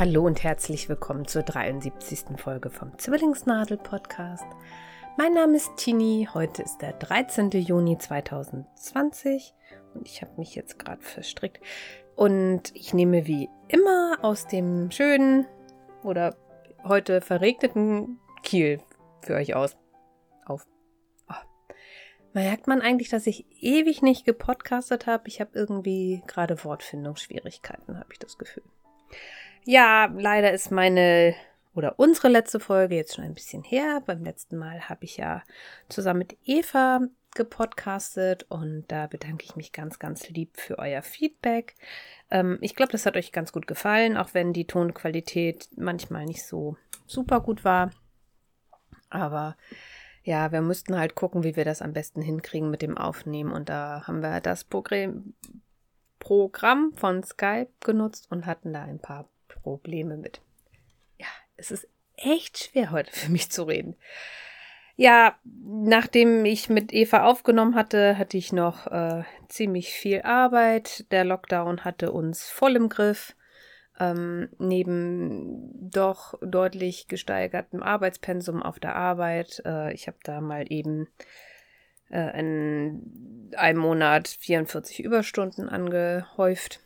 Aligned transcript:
Hallo 0.00 0.24
und 0.24 0.42
herzlich 0.42 0.88
willkommen 0.88 1.28
zur 1.28 1.42
73. 1.42 2.40
Folge 2.40 2.70
vom 2.70 2.98
Zwillingsnadel 2.98 3.76
Podcast. 3.76 4.46
Mein 5.18 5.34
Name 5.34 5.58
ist 5.58 5.76
Tini, 5.76 6.26
heute 6.32 6.62
ist 6.62 6.78
der 6.78 6.94
13. 6.94 7.50
Juni 7.50 7.98
2020 7.98 9.52
und 9.92 10.08
ich 10.08 10.22
habe 10.22 10.32
mich 10.38 10.54
jetzt 10.54 10.78
gerade 10.78 11.02
verstrickt 11.02 11.60
und 12.16 12.74
ich 12.74 12.94
nehme 12.94 13.26
wie 13.26 13.50
immer 13.68 14.16
aus 14.22 14.46
dem 14.46 14.90
schönen 14.90 15.46
oder 16.02 16.34
heute 16.82 17.20
verregneten 17.20 18.20
Kiel 18.42 18.80
für 19.20 19.34
euch 19.34 19.54
aus. 19.54 19.76
Auf. 20.46 20.66
Oh. 21.28 21.34
Merkt 22.32 22.68
man 22.68 22.80
eigentlich, 22.80 23.10
dass 23.10 23.26
ich 23.26 23.44
ewig 23.62 24.00
nicht 24.00 24.24
gepodcastet 24.24 25.06
habe? 25.06 25.28
Ich 25.28 25.42
habe 25.42 25.50
irgendwie 25.52 26.22
gerade 26.26 26.64
Wortfindungsschwierigkeiten, 26.64 27.98
habe 27.98 28.12
ich 28.14 28.18
das 28.18 28.38
Gefühl. 28.38 28.64
Ja, 29.64 30.10
leider 30.16 30.52
ist 30.52 30.70
meine 30.70 31.34
oder 31.74 31.98
unsere 31.98 32.28
letzte 32.28 32.60
Folge 32.60 32.96
jetzt 32.96 33.14
schon 33.14 33.24
ein 33.24 33.34
bisschen 33.34 33.62
her. 33.62 34.02
Beim 34.04 34.24
letzten 34.24 34.56
Mal 34.56 34.88
habe 34.88 35.04
ich 35.04 35.16
ja 35.16 35.42
zusammen 35.88 36.18
mit 36.18 36.36
Eva 36.44 37.00
gepodcastet 37.34 38.44
und 38.48 38.86
da 38.88 39.06
bedanke 39.06 39.44
ich 39.44 39.54
mich 39.54 39.72
ganz, 39.72 39.98
ganz 39.98 40.28
lieb 40.28 40.58
für 40.58 40.78
euer 40.78 41.02
Feedback. 41.02 41.76
Ähm, 42.30 42.58
ich 42.60 42.74
glaube, 42.74 42.92
das 42.92 43.06
hat 43.06 43.16
euch 43.16 43.30
ganz 43.32 43.52
gut 43.52 43.66
gefallen, 43.66 44.16
auch 44.16 44.34
wenn 44.34 44.52
die 44.52 44.66
Tonqualität 44.66 45.68
manchmal 45.76 46.26
nicht 46.26 46.44
so 46.44 46.76
super 47.06 47.40
gut 47.40 47.64
war. 47.64 47.90
Aber 49.10 49.56
ja, 50.24 50.50
wir 50.52 50.60
mussten 50.60 50.98
halt 50.98 51.14
gucken, 51.14 51.44
wie 51.44 51.54
wir 51.56 51.64
das 51.64 51.82
am 51.82 51.92
besten 51.92 52.20
hinkriegen 52.20 52.70
mit 52.70 52.82
dem 52.82 52.98
Aufnehmen 52.98 53.52
und 53.52 53.68
da 53.68 54.06
haben 54.06 54.22
wir 54.22 54.40
das 54.40 54.64
Programm 56.18 56.92
von 56.94 57.22
Skype 57.22 57.70
genutzt 57.80 58.26
und 58.30 58.46
hatten 58.46 58.72
da 58.72 58.82
ein 58.82 58.98
paar 58.98 59.28
Probleme 59.62 60.16
mit. 60.16 60.40
Ja, 61.18 61.26
es 61.56 61.70
ist 61.70 61.88
echt 62.16 62.58
schwer 62.58 62.90
heute 62.90 63.12
für 63.12 63.30
mich 63.30 63.50
zu 63.50 63.64
reden. 63.64 63.96
Ja, 64.96 65.34
nachdem 65.64 66.44
ich 66.44 66.68
mit 66.68 66.92
Eva 66.92 67.24
aufgenommen 67.24 67.74
hatte, 67.74 68.18
hatte 68.18 68.36
ich 68.36 68.52
noch 68.52 68.86
äh, 68.86 69.22
ziemlich 69.48 69.92
viel 69.94 70.20
Arbeit. 70.22 71.10
Der 71.10 71.24
Lockdown 71.24 71.84
hatte 71.84 72.12
uns 72.12 72.50
voll 72.50 72.76
im 72.76 72.90
Griff. 72.90 73.34
Ähm, 73.98 74.50
neben 74.58 75.90
doch 75.90 76.34
deutlich 76.42 77.08
gesteigertem 77.08 77.82
Arbeitspensum 77.82 78.62
auf 78.62 78.78
der 78.78 78.94
Arbeit. 78.94 79.62
Äh, 79.64 79.94
ich 79.94 80.06
habe 80.06 80.18
da 80.22 80.42
mal 80.42 80.70
eben 80.70 81.08
äh, 82.10 82.38
in 82.38 83.50
einem 83.56 83.78
Monat 83.78 84.28
44 84.28 85.02
Überstunden 85.02 85.68
angehäuft 85.68 86.80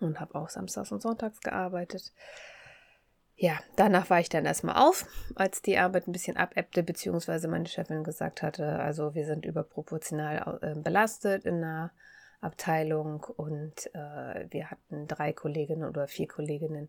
und 0.00 0.20
habe 0.20 0.34
auch 0.34 0.48
samstags 0.48 0.92
und 0.92 1.02
sonntags 1.02 1.40
gearbeitet. 1.40 2.12
Ja, 3.40 3.60
danach 3.76 4.10
war 4.10 4.18
ich 4.18 4.28
dann 4.28 4.46
erstmal 4.46 4.76
auf, 4.76 5.06
als 5.36 5.62
die 5.62 5.78
Arbeit 5.78 6.08
ein 6.08 6.12
bisschen 6.12 6.36
abebbte, 6.36 6.82
beziehungsweise 6.82 7.46
meine 7.46 7.66
Chefin 7.66 8.02
gesagt 8.02 8.42
hatte, 8.42 8.80
also 8.80 9.14
wir 9.14 9.26
sind 9.26 9.44
überproportional 9.44 10.58
äh, 10.60 10.74
belastet 10.74 11.44
in 11.44 11.60
der 11.60 11.92
Abteilung 12.40 13.24
und 13.36 13.94
äh, 13.94 14.46
wir 14.50 14.70
hatten 14.70 15.06
drei 15.06 15.32
Kolleginnen 15.32 15.88
oder 15.88 16.08
vier 16.08 16.26
Kolleginnen, 16.26 16.88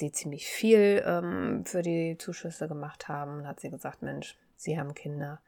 die 0.00 0.12
ziemlich 0.12 0.46
viel 0.46 1.02
ähm, 1.04 1.64
für 1.64 1.82
die 1.82 2.16
Zuschüsse 2.18 2.68
gemacht 2.68 3.08
haben. 3.08 3.38
Und 3.38 3.48
hat 3.48 3.60
sie 3.60 3.70
gesagt, 3.70 4.02
Mensch, 4.02 4.36
Sie 4.56 4.78
haben 4.78 4.94
Kinder, 4.94 5.40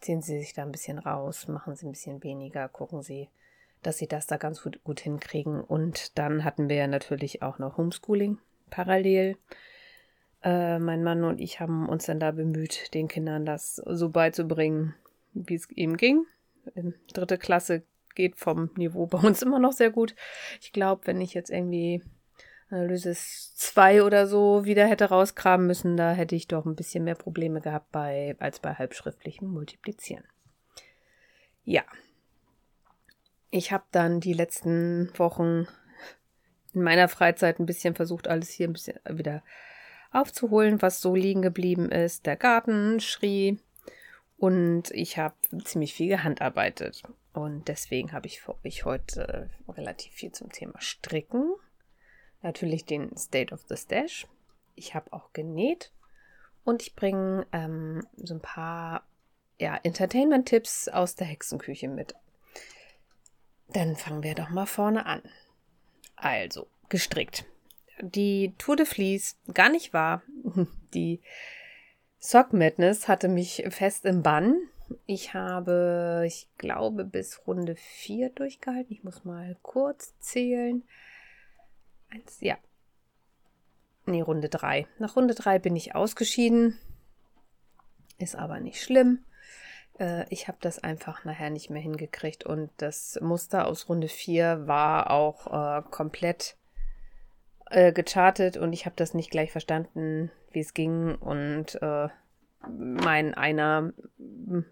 ziehen 0.00 0.22
Sie 0.22 0.38
sich 0.38 0.54
da 0.54 0.62
ein 0.62 0.72
bisschen 0.72 0.98
raus, 0.98 1.48
machen 1.48 1.76
Sie 1.76 1.86
ein 1.86 1.92
bisschen 1.92 2.22
weniger, 2.22 2.68
gucken 2.68 3.02
Sie, 3.02 3.28
dass 3.86 3.98
Sie 3.98 4.08
das 4.08 4.26
da 4.26 4.36
ganz 4.36 4.62
gut, 4.62 4.82
gut 4.82 5.00
hinkriegen. 5.00 5.60
Und 5.60 6.18
dann 6.18 6.44
hatten 6.44 6.68
wir 6.68 6.76
ja 6.76 6.86
natürlich 6.86 7.42
auch 7.42 7.58
noch 7.58 7.76
Homeschooling 7.76 8.38
parallel. 8.68 9.36
Äh, 10.42 10.78
mein 10.78 11.04
Mann 11.04 11.24
und 11.24 11.40
ich 11.40 11.60
haben 11.60 11.88
uns 11.88 12.06
dann 12.06 12.20
da 12.20 12.32
bemüht, 12.32 12.92
den 12.94 13.08
Kindern 13.08 13.46
das 13.46 13.76
so 13.76 14.08
beizubringen, 14.10 14.94
wie 15.32 15.54
es 15.54 15.70
eben 15.70 15.96
ging. 15.96 16.26
In 16.74 16.94
dritte 17.12 17.38
Klasse 17.38 17.84
geht 18.14 18.36
vom 18.36 18.70
Niveau 18.76 19.06
bei 19.06 19.18
uns 19.18 19.42
immer 19.42 19.60
noch 19.60 19.72
sehr 19.72 19.90
gut. 19.90 20.14
Ich 20.60 20.72
glaube, 20.72 21.06
wenn 21.06 21.20
ich 21.20 21.32
jetzt 21.34 21.50
irgendwie 21.50 22.02
Analysis 22.70 23.54
2 23.54 24.02
oder 24.02 24.26
so 24.26 24.64
wieder 24.64 24.86
hätte 24.86 25.06
rauskramen 25.06 25.66
müssen, 25.66 25.96
da 25.96 26.12
hätte 26.12 26.34
ich 26.34 26.48
doch 26.48 26.66
ein 26.66 26.74
bisschen 26.74 27.04
mehr 27.04 27.14
Probleme 27.14 27.60
gehabt 27.60 27.92
bei, 27.92 28.34
als 28.40 28.58
bei 28.58 28.74
halbschriftlichem 28.74 29.48
Multiplizieren. 29.48 30.24
Ja. 31.62 31.84
Ich 33.56 33.72
habe 33.72 33.84
dann 33.90 34.20
die 34.20 34.34
letzten 34.34 35.10
Wochen 35.18 35.66
in 36.74 36.82
meiner 36.82 37.08
Freizeit 37.08 37.58
ein 37.58 37.64
bisschen 37.64 37.94
versucht, 37.94 38.28
alles 38.28 38.50
hier 38.50 38.68
ein 38.68 38.74
bisschen 38.74 38.98
wieder 39.08 39.42
aufzuholen, 40.12 40.82
was 40.82 41.00
so 41.00 41.14
liegen 41.14 41.40
geblieben 41.40 41.90
ist. 41.90 42.26
Der 42.26 42.36
Garten 42.36 43.00
schrie 43.00 43.58
und 44.36 44.90
ich 44.90 45.16
habe 45.16 45.36
ziemlich 45.64 45.94
viel 45.94 46.08
gehandarbeitet. 46.08 47.02
Und 47.32 47.68
deswegen 47.68 48.12
habe 48.12 48.26
ich 48.26 48.42
für 48.42 48.62
euch 48.62 48.84
heute 48.84 49.48
relativ 49.66 50.12
viel 50.12 50.32
zum 50.32 50.52
Thema 50.52 50.78
Stricken 50.78 51.54
natürlich 52.42 52.84
den 52.84 53.16
State 53.16 53.54
of 53.54 53.64
the 53.70 53.76
Stash. 53.78 54.26
Ich 54.74 54.94
habe 54.94 55.14
auch 55.14 55.32
genäht 55.32 55.92
und 56.62 56.82
ich 56.82 56.94
bringe 56.94 57.46
ähm, 57.52 58.06
so 58.18 58.34
ein 58.34 58.42
paar 58.42 59.06
ja, 59.58 59.80
Entertainment-Tipps 59.82 60.88
aus 60.88 61.14
der 61.14 61.26
Hexenküche 61.26 61.88
mit. 61.88 62.14
Dann 63.68 63.96
fangen 63.96 64.22
wir 64.22 64.34
doch 64.34 64.50
mal 64.50 64.66
vorne 64.66 65.06
an. 65.06 65.22
Also, 66.16 66.66
gestrickt. 66.88 67.44
Die 68.00 68.54
Tour 68.58 68.76
de 68.76 68.86
Vlies, 68.86 69.36
gar 69.52 69.68
nicht 69.68 69.92
wahr. 69.92 70.22
Die 70.94 71.20
Sock 72.18 72.52
Madness 72.52 73.08
hatte 73.08 73.28
mich 73.28 73.64
fest 73.70 74.04
im 74.04 74.22
Bann. 74.22 74.56
Ich 75.06 75.34
habe, 75.34 76.24
ich 76.26 76.48
glaube, 76.58 77.04
bis 77.04 77.46
Runde 77.46 77.74
4 77.76 78.30
durchgehalten. 78.30 78.92
Ich 78.92 79.04
muss 79.04 79.24
mal 79.24 79.56
kurz 79.62 80.18
zählen. 80.20 80.84
Eins, 82.10 82.38
ja. 82.40 82.56
Nee, 84.06 84.20
Runde 84.20 84.48
3. 84.48 84.86
Nach 84.98 85.16
Runde 85.16 85.34
3 85.34 85.58
bin 85.58 85.74
ich 85.74 85.94
ausgeschieden. 85.94 86.78
Ist 88.18 88.36
aber 88.36 88.60
nicht 88.60 88.80
schlimm. 88.80 89.24
Äh, 89.98 90.24
ich 90.30 90.48
habe 90.48 90.58
das 90.60 90.82
einfach 90.82 91.24
nachher 91.24 91.50
nicht 91.50 91.70
mehr 91.70 91.82
hingekriegt 91.82 92.44
und 92.44 92.70
das 92.78 93.18
Muster 93.20 93.66
aus 93.66 93.88
Runde 93.88 94.08
4 94.08 94.66
war 94.66 95.10
auch 95.10 95.46
äh, 95.46 95.82
komplett 95.90 96.56
äh, 97.70 97.92
gechartet 97.92 98.56
und 98.56 98.72
ich 98.72 98.86
habe 98.86 98.96
das 98.96 99.14
nicht 99.14 99.30
gleich 99.30 99.52
verstanden, 99.52 100.30
wie 100.52 100.60
es 100.60 100.74
ging 100.74 101.14
und 101.14 101.80
äh, 101.82 102.08
mein 102.68 103.34
einer 103.34 103.92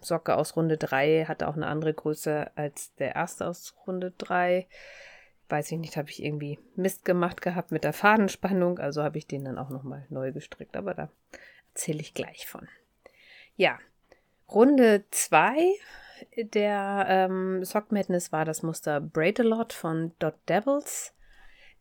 Socke 0.01 0.37
aus 0.37 0.57
Runde 0.57 0.77
3 0.77 1.27
hatte 1.27 1.47
auch 1.49 1.55
eine 1.55 1.67
andere 1.67 1.95
Größe 1.95 2.51
als 2.57 2.95
der 2.97 3.15
erste 3.15 3.47
aus 3.47 3.75
Runde 3.87 4.13
3 4.19 4.67
weiß 5.49 5.73
ich 5.73 5.79
nicht, 5.79 5.97
habe 5.97 6.11
ich 6.11 6.23
irgendwie 6.23 6.59
Mist 6.75 7.05
gemacht 7.05 7.43
gehabt 7.43 7.71
mit 7.71 7.85
der 7.85 7.93
Fadenspannung, 7.93 8.79
also 8.79 9.03
habe 9.03 9.19
ich 9.19 9.27
den 9.27 9.45
dann 9.45 9.59
auch 9.59 9.71
nochmal 9.71 10.07
neu 10.09 10.33
gestrickt, 10.33 10.77
aber 10.77 10.95
da 10.95 11.11
erzähle 11.73 12.01
ich 12.01 12.15
gleich 12.15 12.47
von. 12.47 12.69
Ja, 13.57 13.79
Runde 14.49 15.05
2 15.11 15.75
der 16.37 17.07
ähm, 17.09 17.65
Sock 17.65 17.93
Madness 17.93 18.33
war 18.33 18.45
das 18.45 18.63
Muster 18.63 19.01
Braid 19.01 19.41
a 19.41 19.43
Lot 19.43 19.73
von 19.73 20.13
Dot 20.19 20.37
Devils. 20.49 21.13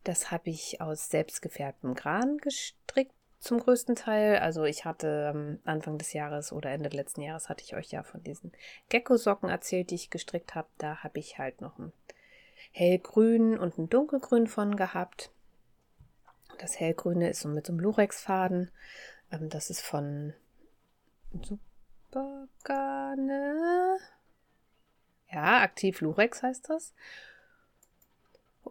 Das 0.04 0.30
habe 0.30 0.50
ich 0.50 0.80
aus 0.80 1.08
selbstgefärbtem 1.08 1.94
Gran 1.94 2.38
gestrickt 2.38 3.14
zum 3.40 3.58
größten 3.58 3.96
Teil. 3.96 4.38
Also 4.38 4.64
ich 4.64 4.84
hatte 4.84 5.32
ähm, 5.34 5.60
Anfang 5.64 5.98
des 5.98 6.12
Jahres 6.12 6.52
oder 6.52 6.70
Ende 6.70 6.90
letzten 6.90 7.22
Jahres 7.22 7.48
hatte 7.48 7.64
ich 7.64 7.74
euch 7.74 7.90
ja 7.90 8.02
von 8.02 8.22
diesen 8.22 8.52
Gecko-Socken 8.90 9.48
erzählt, 9.48 9.90
die 9.90 9.96
ich 9.96 10.10
gestrickt 10.10 10.54
habe. 10.54 10.68
Da 10.78 11.02
habe 11.02 11.18
ich 11.18 11.38
halt 11.38 11.60
noch 11.60 11.78
ein 11.78 11.92
hellgrün 12.72 13.58
und 13.58 13.78
ein 13.78 13.88
dunkelgrün 13.88 14.46
von 14.46 14.76
gehabt. 14.76 15.30
Das 16.58 16.78
hellgrüne 16.78 17.30
ist 17.30 17.40
so 17.40 17.48
mit 17.48 17.66
so 17.66 17.72
einem 17.72 17.80
Lurex-Faden. 17.80 18.70
Ähm, 19.32 19.48
das 19.48 19.70
ist 19.70 19.80
von 19.80 20.34
Supergarne. 22.14 23.98
Ja, 25.32 25.62
aktiv 25.62 26.00
Lurex 26.00 26.42
heißt 26.42 26.70
das. 26.70 26.94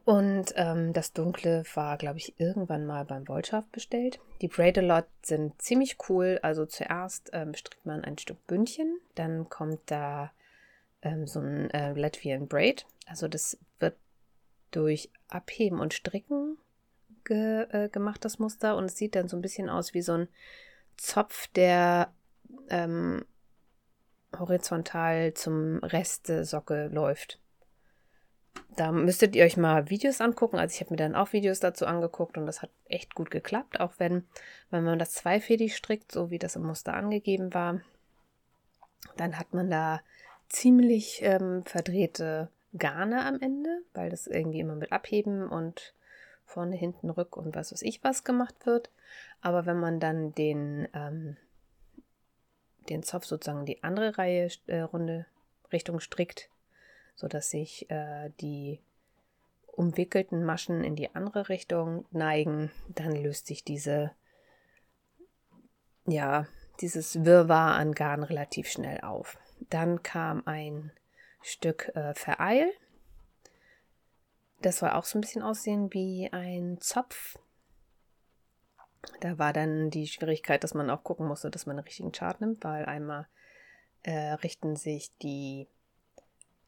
Und 0.05 0.53
ähm, 0.55 0.93
das 0.93 1.13
Dunkle 1.13 1.63
war, 1.75 1.97
glaube 1.97 2.17
ich, 2.17 2.39
irgendwann 2.39 2.85
mal 2.85 3.05
beim 3.05 3.27
Wollschaft 3.27 3.71
bestellt. 3.71 4.19
Die 4.41 4.47
Braid-A-Lot 4.47 5.05
sind 5.21 5.61
ziemlich 5.61 5.97
cool. 6.09 6.39
Also 6.41 6.65
zuerst 6.65 7.29
ähm, 7.33 7.53
strickt 7.53 7.85
man 7.85 8.03
ein 8.03 8.17
Stück 8.17 8.45
Bündchen, 8.47 8.99
dann 9.15 9.49
kommt 9.49 9.79
da 9.85 10.31
ähm, 11.01 11.27
so 11.27 11.39
ein 11.39 11.69
äh, 11.71 11.93
Latvian 11.93 12.47
Braid. 12.47 12.85
Also 13.05 13.27
das 13.27 13.57
wird 13.79 13.95
durch 14.71 15.09
Abheben 15.27 15.79
und 15.79 15.93
Stricken 15.93 16.57
ge, 17.25 17.67
äh, 17.69 17.89
gemacht, 17.89 18.25
das 18.25 18.39
Muster. 18.39 18.75
Und 18.77 18.85
es 18.85 18.97
sieht 18.97 19.15
dann 19.15 19.27
so 19.27 19.37
ein 19.37 19.41
bisschen 19.41 19.69
aus 19.69 19.93
wie 19.93 20.01
so 20.01 20.13
ein 20.13 20.27
Zopf, 20.97 21.47
der 21.47 22.11
ähm, 22.69 23.25
horizontal 24.39 25.33
zum 25.33 25.79
Rest 25.79 26.29
der 26.29 26.45
Socke 26.45 26.87
läuft. 26.91 27.39
da 28.75 28.91
müsstet 28.91 29.35
ihr 29.35 29.45
euch 29.45 29.57
mal 29.57 29.89
Videos 29.89 30.21
angucken. 30.21 30.57
Also 30.57 30.73
ich 30.73 30.81
habe 30.81 30.91
mir 30.91 30.97
dann 30.97 31.15
auch 31.15 31.33
Videos 31.33 31.59
dazu 31.59 31.85
angeguckt 31.85 32.37
und 32.37 32.45
das 32.45 32.61
hat 32.61 32.71
echt 32.85 33.15
gut 33.15 33.29
geklappt, 33.31 33.79
auch 33.79 33.93
wenn, 33.97 34.25
wenn 34.71 34.83
man 34.83 34.99
das 34.99 35.11
zweifädig 35.11 35.75
strickt, 35.75 36.11
so 36.11 36.29
wie 36.31 36.39
das 36.39 36.55
im 36.55 36.63
Muster 36.63 36.93
angegeben 36.93 37.53
war, 37.53 37.81
dann 39.17 39.37
hat 39.37 39.53
man 39.53 39.69
da 39.69 40.01
ziemlich 40.49 41.21
ähm, 41.23 41.63
verdrehte 41.65 42.49
Garne 42.77 43.25
am 43.25 43.39
Ende, 43.39 43.81
weil 43.93 44.09
das 44.09 44.27
irgendwie 44.27 44.59
immer 44.59 44.75
mit 44.75 44.91
Abheben 44.91 45.47
und 45.47 45.93
vorne, 46.45 46.75
hinten, 46.75 47.09
rück 47.09 47.37
und 47.37 47.55
was 47.55 47.71
weiß 47.71 47.81
ich 47.83 48.03
was 48.03 48.23
gemacht 48.23 48.65
wird. 48.65 48.89
Aber 49.41 49.65
wenn 49.65 49.79
man 49.79 49.99
dann 49.99 50.33
den, 50.33 50.87
ähm, 50.93 51.37
den 52.89 53.03
Zopf 53.03 53.25
sozusagen 53.25 53.61
in 53.61 53.65
die 53.65 53.83
andere 53.83 54.17
Reihe, 54.17 54.49
äh, 54.67 54.79
Runde 54.79 55.25
Richtung 55.71 55.99
strickt, 55.99 56.49
sodass 57.15 57.49
sich 57.49 57.89
äh, 57.89 58.29
die 58.41 58.79
umwickelten 59.65 60.43
Maschen 60.45 60.83
in 60.83 60.95
die 60.95 61.13
andere 61.15 61.49
Richtung 61.49 62.05
neigen, 62.11 62.71
dann 62.89 63.15
löst 63.15 63.47
sich 63.47 63.63
diese, 63.63 64.11
ja, 66.05 66.47
dieses 66.79 67.25
Wirrwarr 67.25 67.75
an 67.75 67.93
Garn 67.93 68.23
relativ 68.23 68.67
schnell 68.67 69.01
auf. 69.01 69.37
Dann 69.69 70.03
kam 70.03 70.43
ein 70.45 70.91
Stück 71.41 71.91
äh, 71.95 72.13
Vereil. 72.13 72.71
Das 74.61 74.79
soll 74.79 74.91
auch 74.91 75.05
so 75.05 75.17
ein 75.17 75.21
bisschen 75.21 75.41
aussehen 75.41 75.91
wie 75.93 76.29
ein 76.31 76.77
Zopf. 76.79 77.37
Da 79.19 79.37
war 79.37 79.53
dann 79.53 79.89
die 79.89 80.07
Schwierigkeit, 80.07 80.63
dass 80.63 80.73
man 80.73 80.89
auch 80.89 81.03
gucken 81.03 81.27
musste, 81.27 81.49
dass 81.49 81.65
man 81.65 81.77
einen 81.77 81.85
richtigen 81.85 82.11
Chart 82.11 82.39
nimmt, 82.41 82.63
weil 82.63 82.85
einmal 82.85 83.27
äh, 84.03 84.33
richten 84.33 84.75
sich 84.75 85.11
die 85.19 85.67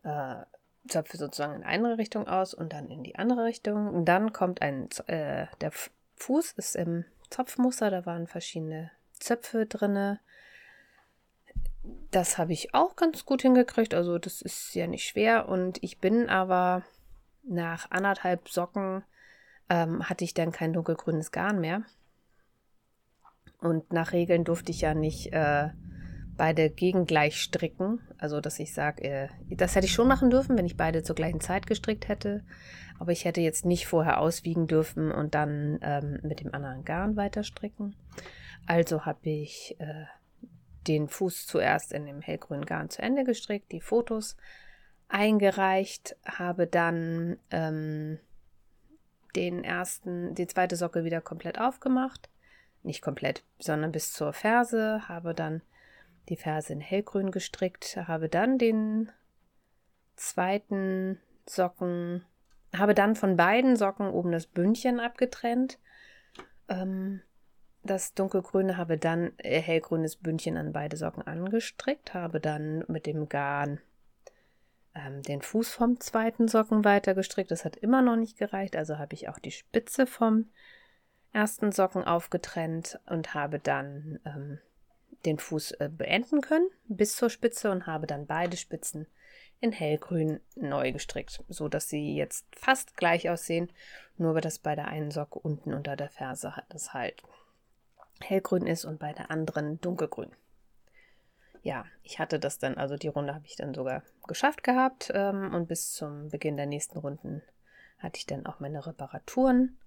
äh, 0.03 0.43
Zöpfe 0.87 1.17
sozusagen 1.17 1.55
in 1.55 1.63
eine 1.63 1.97
Richtung 1.97 2.27
aus 2.27 2.53
und 2.53 2.73
dann 2.73 2.89
in 2.89 3.03
die 3.03 3.15
andere 3.15 3.45
Richtung. 3.45 3.93
Und 3.93 4.05
dann 4.05 4.33
kommt 4.33 4.61
ein, 4.61 4.89
äh, 5.07 5.47
der 5.61 5.71
Fuß 6.17 6.53
ist 6.53 6.75
im 6.75 7.05
Zopfmuster, 7.29 7.89
da 7.89 8.05
waren 8.05 8.27
verschiedene 8.27 8.91
Zöpfe 9.13 9.65
drinne. 9.65 10.19
Das 12.11 12.37
habe 12.37 12.53
ich 12.53 12.73
auch 12.73 12.95
ganz 12.95 13.25
gut 13.25 13.41
hingekriegt, 13.41 13.93
also 13.93 14.17
das 14.17 14.41
ist 14.41 14.73
ja 14.75 14.87
nicht 14.87 15.05
schwer. 15.05 15.47
Und 15.49 15.81
ich 15.83 15.99
bin 15.99 16.29
aber 16.29 16.83
nach 17.43 17.91
anderthalb 17.91 18.49
Socken 18.49 19.03
ähm, 19.69 20.07
hatte 20.07 20.23
ich 20.23 20.33
dann 20.33 20.51
kein 20.51 20.73
dunkelgrünes 20.73 21.31
Garn 21.31 21.59
mehr. 21.59 21.83
Und 23.60 23.92
nach 23.94 24.12
Regeln 24.12 24.44
durfte 24.44 24.72
ich 24.72 24.81
ja 24.81 24.94
nicht 24.94 25.34
äh, 25.34 25.69
beide 26.38 26.69
gegengleich 26.69 27.42
stricken. 27.42 28.00
Also, 28.18 28.42
dass 28.42 28.60
ich 28.60 28.74
sage, 28.74 29.04
äh, 29.04 29.28
das 29.50 29.75
hätte 29.75 29.86
ich 29.86 29.94
schon 29.94 30.07
machen 30.07 30.30
dürfen, 30.30 30.57
wenn 30.57 30.66
ich 30.66 30.78
beide 30.78 31.04
zur 31.04 31.16
gleichen 31.16 31.42
Zeit 31.42 31.68
gestrickt 31.68 32.07
hätte. 32.07 32.44
Aber 33.00 33.12
ich 33.12 33.25
hätte 33.25 33.42
jetzt 33.42 33.66
nicht 33.66 33.88
vorher 33.88 34.19
auswiegen 34.19 34.68
dürfen 34.68 35.12
und 35.12 35.36
dann 35.36 35.80
ähm, 35.81 36.19
mit 36.24 36.40
dem 36.40 36.54
anderen 36.54 36.86
Garn 36.86 37.16
weiter 37.16 37.44
stricken. 37.44 37.96
Also 38.68 39.06
habe 39.06 39.30
ich 39.30 39.75
äh, 39.80 40.06
den 40.88 41.07
Fuß 41.07 41.48
zuerst 41.48 41.92
in 41.92 42.06
dem 42.06 42.22
hellgrünen 42.22 42.66
Garn 42.66 42.90
zu 42.90 43.02
Ende 43.02 43.24
gestrickt, 43.24 43.72
die 43.72 43.81
Fotos 43.81 44.38
eingereicht, 45.07 46.16
habe 46.25 46.68
dann 46.68 47.38
ähm, 47.52 48.19
den 49.36 49.63
ersten, 49.63 50.34
die 50.36 50.48
zweite 50.48 50.75
Socke 50.75 51.04
wieder 51.04 51.22
komplett 51.22 51.60
aufgemacht. 51.60 52.30
Nicht 52.85 53.01
komplett, 53.01 53.43
sondern 53.57 53.91
bis 53.91 54.13
zur 54.13 54.31
Ferse, 54.31 55.07
habe 55.07 55.33
dann 55.33 55.63
die 56.29 56.35
Ferse 56.35 56.71
in 56.71 56.81
hellgrün 56.81 57.31
gestrickt, 57.31 57.97
habe 57.97 58.29
dann 58.29 58.59
den 58.59 59.11
zweiten 60.15 61.19
Socken, 61.49 62.23
habe 62.75 62.93
dann 62.93 63.15
von 63.15 63.37
beiden 63.37 63.75
Socken 63.75 64.07
oben 64.07 64.31
das 64.31 64.45
Bündchen 64.45 64.99
abgetrennt. 64.99 65.79
Ähm, 66.69 67.21
das 67.81 68.13
dunkelgrüne 68.13 68.77
habe 68.77 68.99
dann 68.99 69.31
äh, 69.37 69.59
hellgrünes 69.59 70.17
Bündchen 70.17 70.55
an 70.55 70.71
beide 70.71 70.95
Socken 70.95 71.25
angestrickt, 71.25 72.13
habe 72.13 72.39
dann 72.39 72.85
mit 72.87 73.07
dem 73.07 73.29
Garn 73.29 73.81
ähm, 74.93 75.23
den 75.23 75.41
Fuß 75.41 75.73
vom 75.73 75.99
zweiten 75.99 76.47
Socken 76.47 76.85
weiter 76.85 77.15
gestrickt. 77.15 77.49
Das 77.49 77.65
hat 77.65 77.77
immer 77.77 78.03
noch 78.03 78.15
nicht 78.15 78.37
gereicht, 78.37 78.75
also 78.75 78.99
habe 78.99 79.15
ich 79.15 79.27
auch 79.27 79.39
die 79.39 79.51
Spitze 79.51 80.05
vom 80.05 80.51
ersten 81.35 81.71
Socken 81.71 82.03
aufgetrennt 82.03 82.99
und 83.07 83.33
habe 83.33 83.59
dann 83.59 84.19
ähm, 84.25 84.59
den 85.25 85.37
Fuß 85.37 85.71
äh, 85.73 85.89
beenden 85.91 86.41
können 86.41 86.69
bis 86.87 87.15
zur 87.15 87.29
Spitze 87.29 87.69
und 87.71 87.87
habe 87.87 88.07
dann 88.07 88.25
beide 88.25 88.57
Spitzen 88.57 89.07
in 89.59 89.71
hellgrün 89.71 90.39
neu 90.55 90.91
gestrickt, 90.91 91.43
so 91.47 91.67
dass 91.67 91.89
sie 91.89 92.15
jetzt 92.15 92.45
fast 92.56 92.95
gleich 92.97 93.30
aussehen, 93.30 93.71
nur 94.18 94.39
dass 94.39 94.59
bei 94.59 94.75
der 94.75 94.87
einen 94.87 95.11
Socke 95.11 95.39
unten 95.39 95.73
unter 95.73 95.95
der 95.95 96.09
Ferse 96.09 96.54
das 96.69 96.94
halt 96.94 97.21
hellgrün 98.21 98.65
ist 98.65 98.85
und 98.85 98.99
bei 98.99 99.11
der 99.11 99.30
anderen 99.30 99.80
dunkelgrün. 99.81 100.31
Ja, 101.63 101.85
ich 102.04 102.19
hatte 102.19 102.39
das 102.39 102.59
dann, 102.59 102.77
also 102.77 102.95
die 102.95 103.07
Runde 103.07 103.33
habe 103.33 103.45
ich 103.45 103.56
dann 103.56 103.73
sogar 103.73 104.04
geschafft 104.27 104.63
gehabt 104.63 105.11
ähm, 105.13 105.54
und 105.54 105.68
bis 105.68 105.92
zum 105.92 106.30
Beginn 106.30 106.57
der 106.57 106.68
nächsten 106.68 106.99
Runden 106.99 107.42
hatte 107.97 108.19
ich 108.19 108.25
dann 108.25 108.45
auch 108.45 108.59
meine 108.59 108.85
Reparaturen 108.85 109.77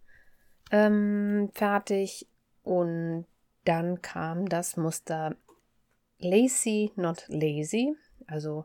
ähm, 0.71 1.51
fertig 1.55 2.27
und 2.63 3.27
dann 3.65 4.03
kam 4.03 4.49
das 4.49 4.77
Muster 4.77 5.37
Lacy, 6.19 6.93
not 6.97 7.25
lazy, 7.29 7.95
also 8.27 8.65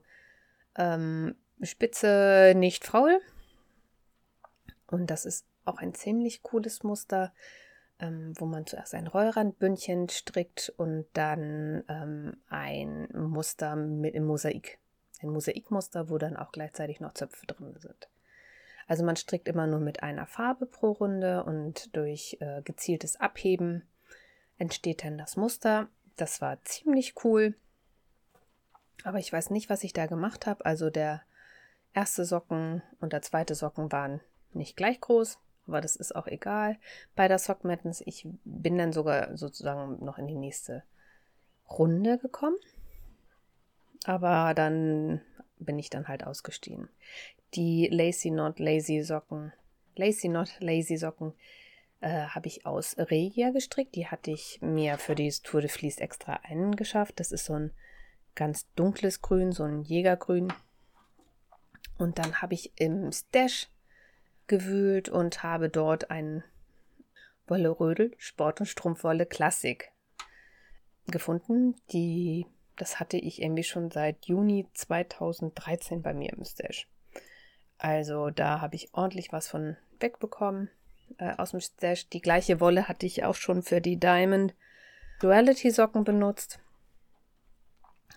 ähm, 0.75 1.35
Spitze 1.61 2.53
nicht 2.55 2.85
faul. 2.85 3.19
Und 4.87 5.07
das 5.07 5.25
ist 5.25 5.45
auch 5.65 5.77
ein 5.77 5.93
ziemlich 5.93 6.41
cooles 6.41 6.83
Muster 6.83 7.31
ähm, 8.03 8.33
wo 8.37 8.45
man 8.45 8.65
zuerst 8.65 8.93
ein 8.95 9.07
Rollrandbündchen 9.07 10.09
strickt 10.09 10.73
und 10.77 11.05
dann 11.13 11.83
ähm, 11.87 12.37
ein 12.49 13.07
Muster 13.13 13.75
mit 13.75 14.13
im 14.15 14.25
Mosaik. 14.25 14.79
Ein 15.21 15.29
Mosaikmuster, 15.29 16.09
wo 16.09 16.17
dann 16.17 16.35
auch 16.35 16.51
gleichzeitig 16.51 16.99
noch 16.99 17.13
Zöpfe 17.13 17.45
drin 17.45 17.73
sind. 17.77 18.09
Also 18.87 19.03
man 19.03 19.15
strickt 19.15 19.47
immer 19.47 19.67
nur 19.67 19.79
mit 19.79 20.03
einer 20.03 20.25
Farbe 20.25 20.65
pro 20.65 20.91
Runde 20.91 21.43
und 21.43 21.95
durch 21.95 22.37
äh, 22.39 22.61
gezieltes 22.63 23.19
Abheben 23.19 23.83
entsteht 24.57 25.03
dann 25.03 25.17
das 25.17 25.37
Muster. 25.37 25.87
Das 26.15 26.41
war 26.41 26.63
ziemlich 26.63 27.15
cool. 27.23 27.55
Aber 29.03 29.19
ich 29.19 29.31
weiß 29.31 29.49
nicht, 29.49 29.69
was 29.69 29.83
ich 29.83 29.93
da 29.93 30.05
gemacht 30.05 30.45
habe. 30.45 30.65
Also 30.65 30.89
der 30.89 31.21
erste 31.93 32.25
Socken 32.25 32.81
und 32.99 33.13
der 33.13 33.21
zweite 33.21 33.55
Socken 33.55 33.91
waren 33.91 34.21
nicht 34.53 34.77
gleich 34.77 35.01
groß 35.01 35.39
aber 35.67 35.81
das 35.81 35.95
ist 35.95 36.15
auch 36.15 36.27
egal. 36.27 36.77
Bei 37.15 37.27
der 37.27 37.39
Sock 37.39 37.63
Madness, 37.63 38.01
ich 38.05 38.27
bin 38.43 38.77
dann 38.77 38.93
sogar 38.93 39.35
sozusagen 39.37 40.03
noch 40.03 40.17
in 40.17 40.27
die 40.27 40.35
nächste 40.35 40.83
Runde 41.69 42.17
gekommen. 42.17 42.57
Aber 44.05 44.53
dann 44.53 45.21
bin 45.59 45.79
ich 45.79 45.89
dann 45.89 46.07
halt 46.07 46.25
ausgestiegen. 46.25 46.89
Die 47.55 47.87
Lacy 47.87 48.31
Not 48.31 48.59
Lazy 48.59 49.01
Socken, 49.01 49.53
Lacy 49.95 50.27
Not 50.27 50.59
Lazy 50.59 50.97
Socken, 50.97 51.33
äh, 52.01 52.25
habe 52.27 52.47
ich 52.47 52.65
aus 52.65 52.97
Regia 52.97 53.51
gestrickt. 53.51 53.95
Die 53.95 54.07
hatte 54.07 54.31
ich 54.31 54.59
mir 54.61 54.97
für 54.97 55.15
die 55.15 55.31
Tour 55.31 55.61
de 55.61 55.69
Fleece 55.69 55.99
extra 55.99 56.39
eingeschafft. 56.43 57.19
Das 57.19 57.31
ist 57.31 57.45
so 57.45 57.53
ein 57.53 57.71
ganz 58.35 58.67
dunkles 58.73 59.21
Grün, 59.21 59.51
so 59.51 59.63
ein 59.63 59.83
Jägergrün. 59.83 60.51
Und 61.97 62.17
dann 62.17 62.41
habe 62.41 62.55
ich 62.55 62.71
im 62.75 63.11
Stash 63.11 63.69
gewühlt 64.47 65.09
und 65.09 65.43
habe 65.43 65.69
dort 65.69 66.09
ein 66.11 66.43
Wolle 67.47 67.69
Rödel 67.69 68.15
Sport- 68.17 68.61
und 68.61 68.65
Strumpfwolle 68.65 69.25
Klassik 69.25 69.91
gefunden. 71.07 71.75
Die, 71.91 72.47
das 72.77 72.99
hatte 72.99 73.17
ich 73.17 73.41
irgendwie 73.41 73.63
schon 73.63 73.91
seit 73.91 74.25
Juni 74.25 74.67
2013 74.73 76.01
bei 76.01 76.13
mir 76.13 76.33
im 76.33 76.43
Stash. 76.45 76.87
Also 77.83 78.29
da 78.29 78.61
habe 78.61 78.75
ich 78.75 78.93
ordentlich 78.93 79.33
was 79.33 79.49
von 79.49 79.75
wegbekommen 79.99 80.69
äh, 81.17 81.35
aus 81.35 81.51
dem 81.51 81.59
Stash. 81.59 82.07
Die 82.07 82.21
gleiche 82.21 82.61
Wolle 82.61 82.87
hatte 82.87 83.05
ich 83.05 83.25
auch 83.25 83.35
schon 83.35 83.61
für 83.61 83.81
die 83.81 83.99
Diamond 83.99 84.55
Duality 85.19 85.69
Socken 85.69 86.05
benutzt. 86.05 86.59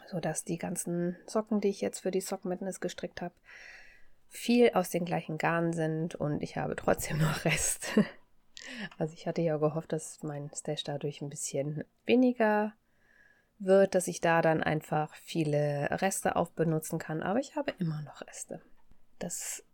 Sodass 0.06 0.44
die 0.44 0.56
ganzen 0.56 1.16
Socken, 1.26 1.60
die 1.60 1.68
ich 1.68 1.80
jetzt 1.80 1.98
für 1.98 2.12
die 2.12 2.20
Sock 2.20 2.44
Madness 2.44 2.78
gestrickt 2.78 3.20
habe, 3.20 3.34
viel 4.28 4.70
aus 4.70 4.88
den 4.88 5.04
gleichen 5.04 5.36
Garn 5.36 5.72
sind 5.72 6.14
und 6.14 6.44
ich 6.44 6.56
habe 6.56 6.76
trotzdem 6.76 7.18
noch 7.22 7.44
Rest. 7.44 7.88
Also 8.98 9.14
ich 9.14 9.26
hatte 9.26 9.42
ja 9.42 9.56
gehofft, 9.56 9.92
dass 9.92 10.22
mein 10.22 10.48
Stash 10.54 10.84
dadurch 10.84 11.22
ein 11.22 11.28
bisschen 11.28 11.82
weniger 12.04 12.72
wird, 13.58 13.96
dass 13.96 14.06
ich 14.06 14.20
da 14.20 14.42
dann 14.42 14.62
einfach 14.62 15.12
viele 15.16 15.88
Reste 15.90 16.36
aufbenutzen 16.36 17.00
kann, 17.00 17.24
aber 17.24 17.40
ich 17.40 17.56
habe 17.56 17.74
immer 17.80 18.00
noch 18.02 18.20
Reste. 18.22 18.62
Das 19.18 19.64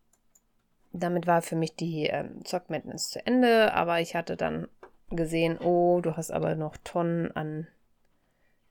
damit 0.92 1.26
war 1.26 1.40
für 1.40 1.56
mich 1.56 1.74
die 1.74 2.06
ähm, 2.06 2.44
Zock 2.44 2.68
Madness 2.68 3.10
zu 3.10 3.24
Ende, 3.24 3.72
aber 3.72 4.00
ich 4.00 4.14
hatte 4.14 4.36
dann 4.36 4.68
gesehen, 5.10 5.58
oh, 5.58 6.00
du 6.02 6.16
hast 6.16 6.30
aber 6.30 6.54
noch 6.54 6.76
Tonnen 6.84 7.32
an 7.32 7.66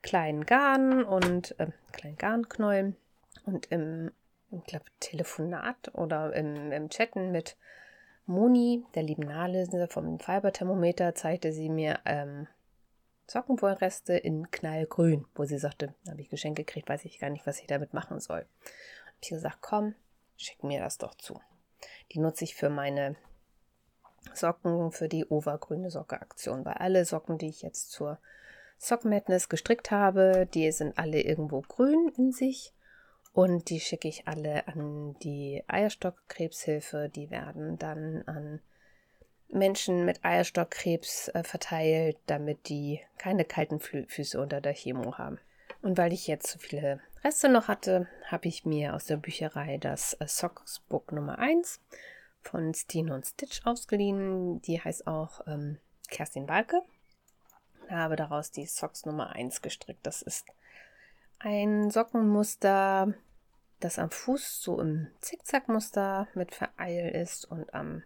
kleinen 0.03 0.45
Garn 0.45 1.03
und 1.03 1.59
äh, 1.59 1.67
kleinen 1.91 2.17
Garnknäulen 2.17 2.95
und 3.45 3.71
im 3.71 4.11
ich 4.51 4.65
glaube, 4.65 4.85
Telefonat 4.99 5.93
oder 5.93 6.33
im, 6.33 6.71
im 6.71 6.89
Chatten 6.89 7.31
mit 7.31 7.55
Moni, 8.25 8.85
der 8.95 9.03
lieben 9.03 9.23
Nahleser 9.23 9.87
vom 9.87 10.19
Fiberthermometer, 10.19 11.15
zeigte 11.15 11.53
sie 11.53 11.69
mir 11.69 11.99
ähm, 12.05 12.47
Sockenwollreste 13.27 14.13
in 14.13 14.51
Knallgrün, 14.51 15.25
wo 15.35 15.45
sie 15.45 15.57
sagte, 15.57 15.93
habe 16.07 16.21
ich 16.21 16.29
Geschenke 16.29 16.65
gekriegt, 16.65 16.89
weiß 16.89 17.05
ich 17.05 17.19
gar 17.19 17.29
nicht, 17.29 17.47
was 17.47 17.61
ich 17.61 17.67
damit 17.67 17.93
machen 17.93 18.19
soll. 18.19 18.39
Habe 18.39 19.17
ich 19.21 19.29
gesagt, 19.29 19.59
komm, 19.61 19.95
schick 20.41 20.63
mir 20.63 20.79
das 20.79 20.98
doch 20.98 21.15
zu. 21.15 21.39
Die 22.12 22.19
nutze 22.19 22.43
ich 22.43 22.55
für 22.55 22.69
meine 22.69 23.15
Socken, 24.33 24.91
für 24.91 25.07
die 25.07 25.25
Overgrüne 25.25 25.89
Socke-Aktion. 25.89 26.65
Weil 26.65 26.75
alle 26.75 27.05
Socken, 27.05 27.38
die 27.38 27.50
ich 27.50 27.62
jetzt 27.62 27.91
zur 27.91 28.19
Sock 28.77 29.05
Madness 29.05 29.50
gestrickt 29.50 29.91
habe, 29.91 30.48
die 30.53 30.71
sind 30.71 30.98
alle 30.98 31.21
irgendwo 31.21 31.62
grün 31.62 32.12
in 32.17 32.31
sich. 32.31 32.74
Und 33.33 33.69
die 33.69 33.79
schicke 33.79 34.07
ich 34.07 34.27
alle 34.27 34.67
an 34.67 35.15
die 35.24 35.63
Eierstockkrebshilfe. 35.67 37.10
Die 37.10 37.31
werden 37.31 37.77
dann 37.77 38.24
an 38.25 38.62
Menschen 39.48 40.05
mit 40.05 40.24
Eierstockkrebs 40.24 41.29
äh, 41.29 41.43
verteilt, 41.43 42.17
damit 42.25 42.69
die 42.69 43.01
keine 43.17 43.45
kalten 43.45 43.79
Fü 43.79 44.05
Füße 44.07 44.39
unter 44.39 44.62
der 44.62 44.74
Chemo 44.74 45.17
haben. 45.17 45.39
Und 45.81 45.98
weil 45.98 46.13
ich 46.13 46.27
jetzt 46.27 46.48
so 46.48 46.60
viele 46.60 47.00
Reste 47.23 47.49
noch 47.49 47.67
hatte, 47.67 48.07
habe 48.25 48.47
ich 48.47 48.65
mir 48.65 48.95
aus 48.95 49.05
der 49.05 49.17
Bücherei 49.17 49.77
das 49.77 50.13
äh, 50.13 50.27
Socks 50.27 50.79
Book 50.79 51.11
Nummer 51.11 51.37
1 51.37 51.79
von 52.41 52.73
Steen 52.73 53.11
und 53.11 53.27
Stitch 53.27 53.61
ausgeliehen. 53.63 54.59
Die 54.63 54.81
heißt 54.81 55.05
auch 55.05 55.41
ähm, 55.45 55.77
Kerstin 56.09 56.47
Balke. 56.47 56.81
Ich 57.85 57.91
habe 57.91 58.15
daraus 58.15 58.49
die 58.49 58.65
Socks 58.65 59.05
Nummer 59.05 59.35
1 59.35 59.61
gestrickt. 59.61 60.03
Das 60.03 60.23
ist 60.23 60.45
ein 61.37 61.91
Sockenmuster, 61.91 63.13
das 63.79 63.99
am 63.99 64.09
Fuß 64.09 64.59
so 64.61 64.81
im 64.81 65.07
Zickzackmuster 65.21 66.27
mit 66.33 66.55
Vereil 66.55 67.09
ist 67.09 67.45
und 67.45 67.71
am 67.73 68.01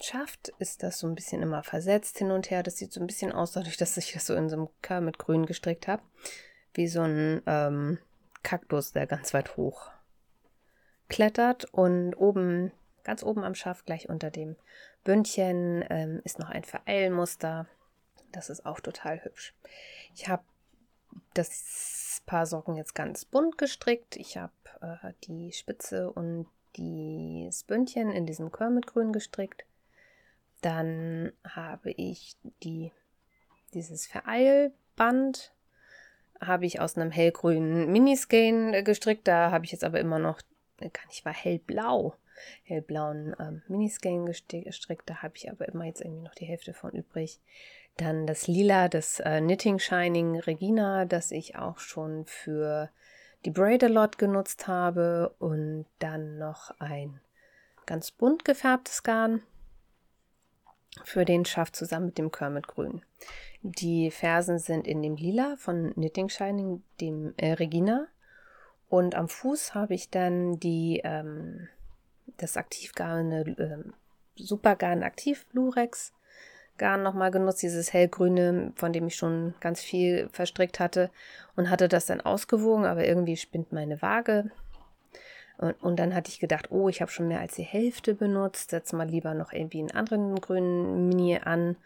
Schaft 0.00 0.48
ist 0.58 0.82
das 0.82 0.98
so 0.98 1.06
ein 1.06 1.14
bisschen 1.14 1.42
immer 1.42 1.62
versetzt 1.62 2.16
hin 2.16 2.30
und 2.30 2.50
her. 2.50 2.62
Das 2.62 2.78
sieht 2.78 2.92
so 2.92 3.00
ein 3.00 3.06
bisschen 3.06 3.32
aus, 3.32 3.52
dadurch, 3.52 3.76
dass 3.76 3.96
ich 3.98 4.12
das 4.12 4.26
so 4.26 4.34
in 4.34 4.48
so 4.48 4.56
einem 4.56 4.68
Kör 4.80 5.02
mit 5.02 5.18
Grün 5.18 5.44
gestrickt 5.44 5.86
habe. 5.86 6.02
Wie 6.72 6.88
so 6.88 7.02
ein 7.02 7.42
ähm, 7.46 7.98
Kaktus, 8.44 8.92
der 8.92 9.08
ganz 9.08 9.34
weit 9.34 9.56
hoch 9.56 9.90
klettert. 11.08 11.64
Und 11.72 12.14
oben, 12.14 12.70
ganz 13.02 13.24
oben 13.24 13.42
am 13.42 13.56
Schaft, 13.56 13.86
gleich 13.86 14.08
unter 14.08 14.30
dem 14.30 14.54
Bündchen, 15.02 15.84
ähm, 15.90 16.20
ist 16.22 16.38
noch 16.38 16.50
ein 16.50 16.62
Vereilmuster. 16.62 17.66
Das 18.30 18.50
ist 18.50 18.64
auch 18.64 18.80
total 18.80 19.24
hübsch. 19.24 19.54
Ich 20.14 20.28
habe 20.28 20.44
das 21.34 22.22
Paar 22.26 22.46
Socken 22.46 22.76
jetzt 22.76 22.94
ganz 22.94 23.24
bunt 23.24 23.58
gestrickt. 23.58 24.16
Ich 24.16 24.36
habe 24.36 24.52
äh, 24.80 25.12
die 25.24 25.52
Spitze 25.52 26.10
und 26.10 26.46
das 26.76 27.62
Bündchen 27.64 28.10
in 28.10 28.26
diesem 28.26 28.50
Körmitgrün 28.50 29.12
gestrickt. 29.12 29.64
Dann 30.60 31.32
habe 31.44 31.90
ich 31.90 32.36
die, 32.62 32.90
dieses 33.74 34.06
Vereilband 34.06 35.52
habe 36.46 36.66
ich 36.66 36.80
aus 36.80 36.96
einem 36.96 37.10
hellgrünen 37.10 37.90
Miniskein 37.90 38.84
gestrickt. 38.84 39.28
Da 39.28 39.50
habe 39.50 39.64
ich 39.64 39.72
jetzt 39.72 39.84
aber 39.84 39.98
immer 40.00 40.18
noch, 40.18 40.40
kann 40.78 41.08
ich 41.10 41.24
war 41.24 41.32
hellblau, 41.32 42.14
hellblauen 42.64 43.34
ähm, 43.38 43.62
Miniskein 43.68 44.26
gestrickt. 44.26 45.08
Da 45.08 45.22
habe 45.22 45.34
ich 45.36 45.50
aber 45.50 45.68
immer 45.68 45.84
jetzt 45.84 46.00
irgendwie 46.00 46.24
noch 46.24 46.34
die 46.34 46.46
Hälfte 46.46 46.74
von 46.74 46.92
übrig. 46.92 47.40
Dann 47.96 48.26
das 48.26 48.48
Lila, 48.48 48.88
das 48.88 49.20
äh, 49.20 49.40
Knitting 49.40 49.78
Shining 49.78 50.40
Regina, 50.40 51.04
das 51.04 51.30
ich 51.30 51.56
auch 51.56 51.78
schon 51.78 52.24
für 52.26 52.90
die 53.44 53.50
Braid 53.50 53.84
a 53.84 53.88
Lot 53.88 54.18
genutzt 54.18 54.66
habe. 54.66 55.34
Und 55.38 55.86
dann 55.98 56.38
noch 56.38 56.72
ein 56.80 57.20
ganz 57.86 58.10
bunt 58.10 58.44
gefärbtes 58.44 59.02
Garn 59.02 59.42
für 61.02 61.24
den 61.24 61.44
Schaft 61.44 61.76
zusammen 61.76 62.06
mit 62.06 62.18
dem 62.18 62.30
Kermit-Grün. 62.30 63.02
Die 63.62 64.10
Fersen 64.10 64.58
sind 64.58 64.86
in 64.86 65.02
dem 65.02 65.16
Lila 65.16 65.56
von 65.56 65.92
Knitting 65.94 66.28
Shining, 66.28 66.82
dem 67.00 67.34
äh, 67.36 67.52
Regina. 67.52 68.06
Und 68.88 69.14
am 69.14 69.28
Fuß 69.28 69.74
habe 69.74 69.94
ich 69.94 70.10
dann 70.10 70.60
die, 70.60 71.00
ähm, 71.02 71.68
das 72.36 72.56
Aktivgarn, 72.56 73.32
äh, 73.32 73.78
Supergarn 74.36 75.02
Aktiv 75.02 75.46
Lurex 75.52 76.12
Garn 76.76 77.02
nochmal 77.02 77.30
genutzt, 77.30 77.62
dieses 77.62 77.92
hellgrüne, 77.92 78.72
von 78.74 78.92
dem 78.92 79.06
ich 79.06 79.14
schon 79.14 79.54
ganz 79.60 79.80
viel 79.80 80.28
verstrickt 80.30 80.80
hatte 80.80 81.10
und 81.54 81.70
hatte 81.70 81.88
das 81.88 82.06
dann 82.06 82.20
ausgewogen, 82.20 82.84
aber 82.84 83.06
irgendwie 83.06 83.36
spinnt 83.36 83.72
meine 83.72 84.02
Waage 84.02 84.50
und, 85.58 85.72
und 85.82 85.98
dann 85.98 86.14
hatte 86.14 86.30
ich 86.30 86.40
gedacht, 86.40 86.70
oh, 86.70 86.88
ich 86.88 87.00
habe 87.00 87.10
schon 87.10 87.28
mehr 87.28 87.40
als 87.40 87.54
die 87.54 87.62
Hälfte 87.62 88.14
benutzt, 88.14 88.70
setz 88.70 88.92
mal 88.92 89.08
lieber 89.08 89.34
noch 89.34 89.52
irgendwie 89.52 89.80
einen 89.80 89.92
anderen 89.92 90.40
grünen 90.40 91.08
Mini 91.08 91.38
an 91.38 91.76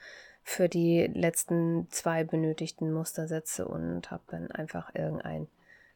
für 0.42 0.68
die 0.68 1.06
letzten 1.06 1.88
zwei 1.90 2.25
benötigten 2.25 2.92
Mustersätze 2.92 3.68
und 3.68 4.10
habe 4.10 4.22
dann 4.28 4.50
einfach 4.50 4.94
irgendein 4.94 5.46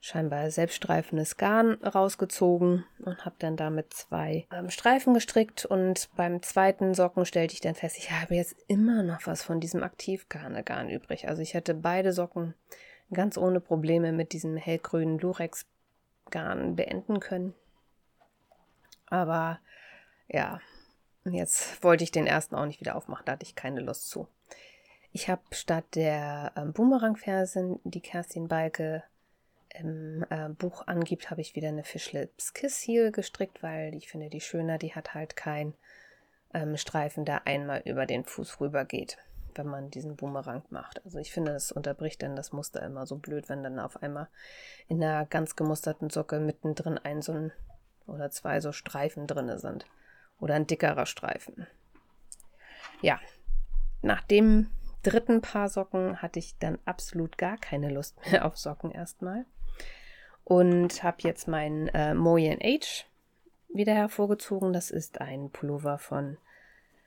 scheinbar 0.02 0.50
selbststreifendes 0.50 1.36
Garn 1.36 1.74
rausgezogen 1.74 2.84
und 2.98 3.24
habe 3.24 3.36
dann 3.38 3.56
damit 3.56 3.94
zwei 3.94 4.46
ähm, 4.52 4.68
Streifen 4.68 5.14
gestrickt 5.14 5.64
und 5.64 6.10
beim 6.16 6.42
zweiten 6.42 6.92
Socken 6.92 7.24
stellte 7.24 7.54
ich 7.54 7.60
dann 7.60 7.76
fest, 7.76 7.96
ich 7.96 8.10
habe 8.10 8.34
jetzt 8.34 8.56
immer 8.66 9.04
noch 9.04 9.26
was 9.26 9.44
von 9.44 9.60
diesem 9.60 9.84
Aktivgarn 9.84 10.60
Garn 10.64 10.90
übrig. 10.90 11.28
Also 11.28 11.40
ich 11.40 11.54
hätte 11.54 11.72
beide 11.72 12.12
Socken 12.12 12.54
ganz 13.12 13.38
ohne 13.38 13.60
Probleme 13.60 14.12
mit 14.12 14.32
diesem 14.32 14.56
hellgrünen 14.56 15.20
Lurex 15.20 15.66
Garn 16.30 16.74
beenden 16.74 17.20
können. 17.20 17.54
Aber 19.12 19.58
ja, 20.26 20.62
jetzt 21.24 21.84
wollte 21.84 22.02
ich 22.02 22.12
den 22.12 22.26
ersten 22.26 22.54
auch 22.54 22.64
nicht 22.64 22.80
wieder 22.80 22.96
aufmachen, 22.96 23.26
da 23.26 23.32
hatte 23.32 23.44
ich 23.44 23.54
keine 23.54 23.80
Lust 23.80 24.08
zu. 24.08 24.26
Ich 25.12 25.28
habe 25.28 25.42
statt 25.50 25.84
der 25.94 26.52
ähm, 26.56 26.72
Boomerang-Fersen, 26.72 27.78
die 27.84 28.00
Kerstin 28.00 28.48
Balke 28.48 29.04
im 29.68 30.24
äh, 30.30 30.48
Buch 30.48 30.86
angibt, 30.86 31.30
habe 31.30 31.42
ich 31.42 31.54
wieder 31.54 31.68
eine 31.68 31.84
Fishlips 31.84 32.54
Kiss 32.54 32.80
Heel 32.86 33.12
gestrickt, 33.12 33.62
weil 33.62 33.94
ich 33.94 34.08
finde, 34.08 34.30
die 34.30 34.40
schöner, 34.40 34.78
die 34.78 34.94
hat 34.94 35.12
halt 35.12 35.36
keinen 35.36 35.74
ähm, 36.54 36.78
Streifen, 36.78 37.26
der 37.26 37.46
einmal 37.46 37.82
über 37.84 38.06
den 38.06 38.24
Fuß 38.24 38.62
rüber 38.62 38.86
geht, 38.86 39.18
wenn 39.54 39.66
man 39.66 39.90
diesen 39.90 40.16
Boomerang 40.16 40.62
macht. 40.70 41.04
Also 41.04 41.18
ich 41.18 41.32
finde, 41.32 41.52
das 41.52 41.70
unterbricht 41.70 42.22
dann 42.22 42.34
das 42.34 42.52
Muster 42.52 42.82
immer 42.82 43.04
so 43.04 43.16
blöd, 43.16 43.50
wenn 43.50 43.62
dann 43.62 43.78
auf 43.78 44.02
einmal 44.02 44.28
in 44.88 45.04
einer 45.04 45.26
ganz 45.26 45.54
gemusterten 45.54 46.08
Socke 46.08 46.40
mittendrin 46.40 46.96
ein 46.96 47.20
so 47.20 47.32
ein 47.32 47.52
oder 48.06 48.30
zwei 48.30 48.60
so 48.60 48.72
Streifen 48.72 49.26
drin 49.26 49.58
sind. 49.58 49.86
Oder 50.40 50.54
ein 50.54 50.66
dickerer 50.66 51.06
Streifen. 51.06 51.66
Ja, 53.00 53.20
nach 54.02 54.22
dem 54.22 54.70
dritten 55.02 55.40
Paar 55.40 55.68
Socken 55.68 56.20
hatte 56.20 56.38
ich 56.38 56.58
dann 56.58 56.78
absolut 56.84 57.38
gar 57.38 57.56
keine 57.58 57.90
Lust 57.90 58.16
mehr 58.26 58.44
auf 58.44 58.58
Socken 58.58 58.90
erstmal. 58.90 59.44
Und 60.44 61.02
habe 61.02 61.18
jetzt 61.20 61.46
meinen 61.46 61.88
äh, 61.88 62.14
Moyen 62.14 62.58
Age 62.60 63.06
wieder 63.68 63.94
hervorgezogen. 63.94 64.72
Das 64.72 64.90
ist 64.90 65.20
ein 65.20 65.50
Pullover 65.50 65.98
von 65.98 66.36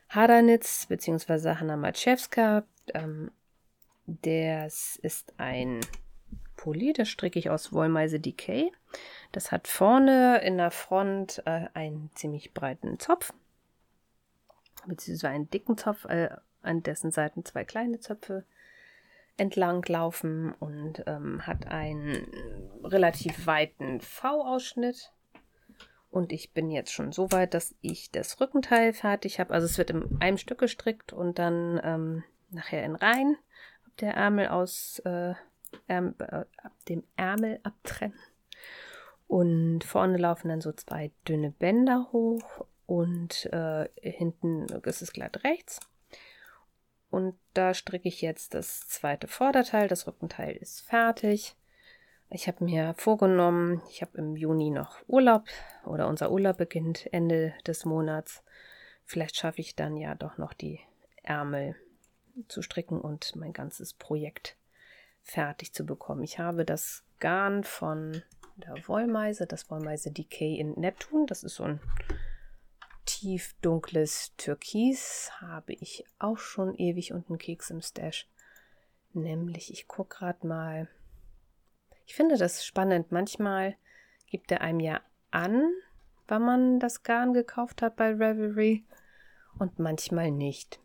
Hadanitz 0.10 0.86
bzw. 0.88 1.56
Hanna 1.56 1.76
Maciewska. 1.76 2.64
Ähm, 2.94 3.32
das 4.06 4.98
ist 5.02 5.34
ein 5.38 5.82
Pulli, 6.56 6.94
das 6.94 7.10
stricke 7.10 7.40
ich 7.40 7.50
aus 7.50 7.74
Wollmeise 7.74 8.20
Decay. 8.20 8.72
Das 9.36 9.52
hat 9.52 9.68
vorne 9.68 10.38
in 10.46 10.56
der 10.56 10.72
Front 10.72 11.44
äh, 11.46 11.68
einen 11.74 12.10
ziemlich 12.16 12.54
breiten 12.54 13.00
Zopf, 13.00 13.34
beziehungsweise 14.86 15.34
einen 15.34 15.50
dicken 15.50 15.78
Zopf, 15.78 16.06
äh, 16.06 16.30
an 16.62 16.84
dessen 16.84 17.12
Seiten 17.12 17.44
zwei 17.44 17.66
kleine 17.66 18.00
Zöpfe 18.00 18.46
entlang 19.36 19.84
laufen 19.90 20.54
und 20.54 21.04
ähm, 21.06 21.46
hat 21.46 21.68
einen 21.68 22.26
relativ 22.82 23.46
weiten 23.46 24.00
V-Ausschnitt. 24.00 25.12
Und 26.12 26.32
ich 26.32 26.54
bin 26.54 26.72
jetzt 26.72 26.94
schon 26.94 27.12
so 27.12 27.30
weit, 27.34 27.54
dass 27.54 27.76
ich 27.82 28.12
das 28.12 28.40
Rückenteil 28.40 28.94
fertig 28.94 29.42
habe. 29.42 29.54
Also 29.54 29.66
es 29.66 29.78
wird 29.78 29.90
in 29.90 30.22
einem 30.22 30.38
Stück 30.38 30.60
gestrickt 30.60 31.12
und 31.12 31.40
dann 31.40 31.82
ähm, 31.84 32.24
nachher 32.52 32.86
in 32.86 32.96
Reihen. 32.96 33.38
Der 34.00 34.14
Ärmel 34.14 34.48
aus 34.48 35.00
äh, 35.00 35.34
Ärmel, 35.88 36.16
äh, 36.20 36.46
ab 36.64 36.72
dem 36.88 37.04
Ärmel 37.18 37.60
abtrennen. 37.64 38.18
Und 39.28 39.84
vorne 39.84 40.18
laufen 40.18 40.50
dann 40.50 40.62
so 40.62 40.72
zwei 40.72 41.12
dünne 41.28 41.52
Bänder 41.52 42.10
hoch 42.12 42.66
und 42.86 43.46
äh, 43.52 43.90
hinten 44.02 44.68
ist 44.84 45.02
es 45.02 45.14
glatt 45.14 45.44
rechts. 45.44 45.80
Und 47.10 47.36
da 47.54 47.74
stricke 47.74 48.08
ich 48.08 48.22
jetzt 48.22 48.54
das 48.54 48.82
zweite 48.88 49.28
Vorderteil. 49.28 49.88
Das 49.88 50.06
Rückenteil 50.06 50.56
ist 50.56 50.82
fertig. 50.82 51.56
Ich 52.30 52.48
habe 52.48 52.66
mir 52.66 52.94
vorgenommen, 52.98 53.82
ich 53.90 54.02
habe 54.02 54.18
im 54.18 54.36
Juni 54.36 54.70
noch 54.70 54.98
Urlaub 55.08 55.46
oder 55.86 56.08
unser 56.08 56.32
Urlaub 56.32 56.58
beginnt 56.58 57.12
Ende 57.14 57.54
des 57.66 57.86
Monats. 57.86 58.44
Vielleicht 59.06 59.38
schaffe 59.38 59.62
ich 59.62 59.76
dann 59.76 59.96
ja 59.96 60.16
doch 60.16 60.38
noch 60.38 60.54
die 60.54 60.80
Ärmel 61.24 61.76
zu 62.48 62.62
stricken 62.62 63.00
und 63.00 63.36
mein 63.36 63.54
ganzes 63.54 63.94
Projekt 63.94 64.58
fertig 65.22 65.74
zu 65.74 65.86
bekommen. 65.86 66.24
Ich 66.24 66.40
habe 66.40 66.66
das 66.66 67.04
Garn 67.20 67.64
von 67.64 68.22
der 68.56 68.76
Wollmeise, 68.88 69.46
das 69.48 69.70
Wollmeise 69.70 70.12
Decay 70.12 70.56
in 70.56 70.74
Neptun. 70.74 71.28
Das 71.28 71.44
ist 71.44 71.56
so 71.56 71.64
ein 71.64 71.80
tief 73.06 73.56
dunkles 73.62 74.34
Türkis. 74.38 75.32
Habe 75.40 75.74
ich 75.74 76.06
auch 76.20 76.38
schon 76.38 76.76
ewig 76.76 77.14
und 77.14 77.30
einen 77.30 77.38
Keks 77.38 77.70
im 77.70 77.82
Stash. 77.82 78.28
Nämlich, 79.14 79.72
ich 79.72 79.88
gucke 79.88 80.18
gerade 80.18 80.46
mal. 80.46 80.90
Ich 82.06 82.16
finde 82.16 82.38
das 82.38 82.66
spannend. 82.66 83.12
Manchmal 83.12 83.76
gibt 84.28 84.52
er 84.52 84.62
einem 84.62 84.80
ja 84.80 85.02
an, 85.32 85.72
wann 86.28 86.42
man 86.42 86.80
das 86.80 87.04
Garn 87.04 87.34
gekauft 87.34 87.82
hat 87.82 87.96
bei 87.96 88.10
Revelry 88.10 88.86
und 89.60 89.80
manchmal 89.80 90.32
nicht. 90.32 90.80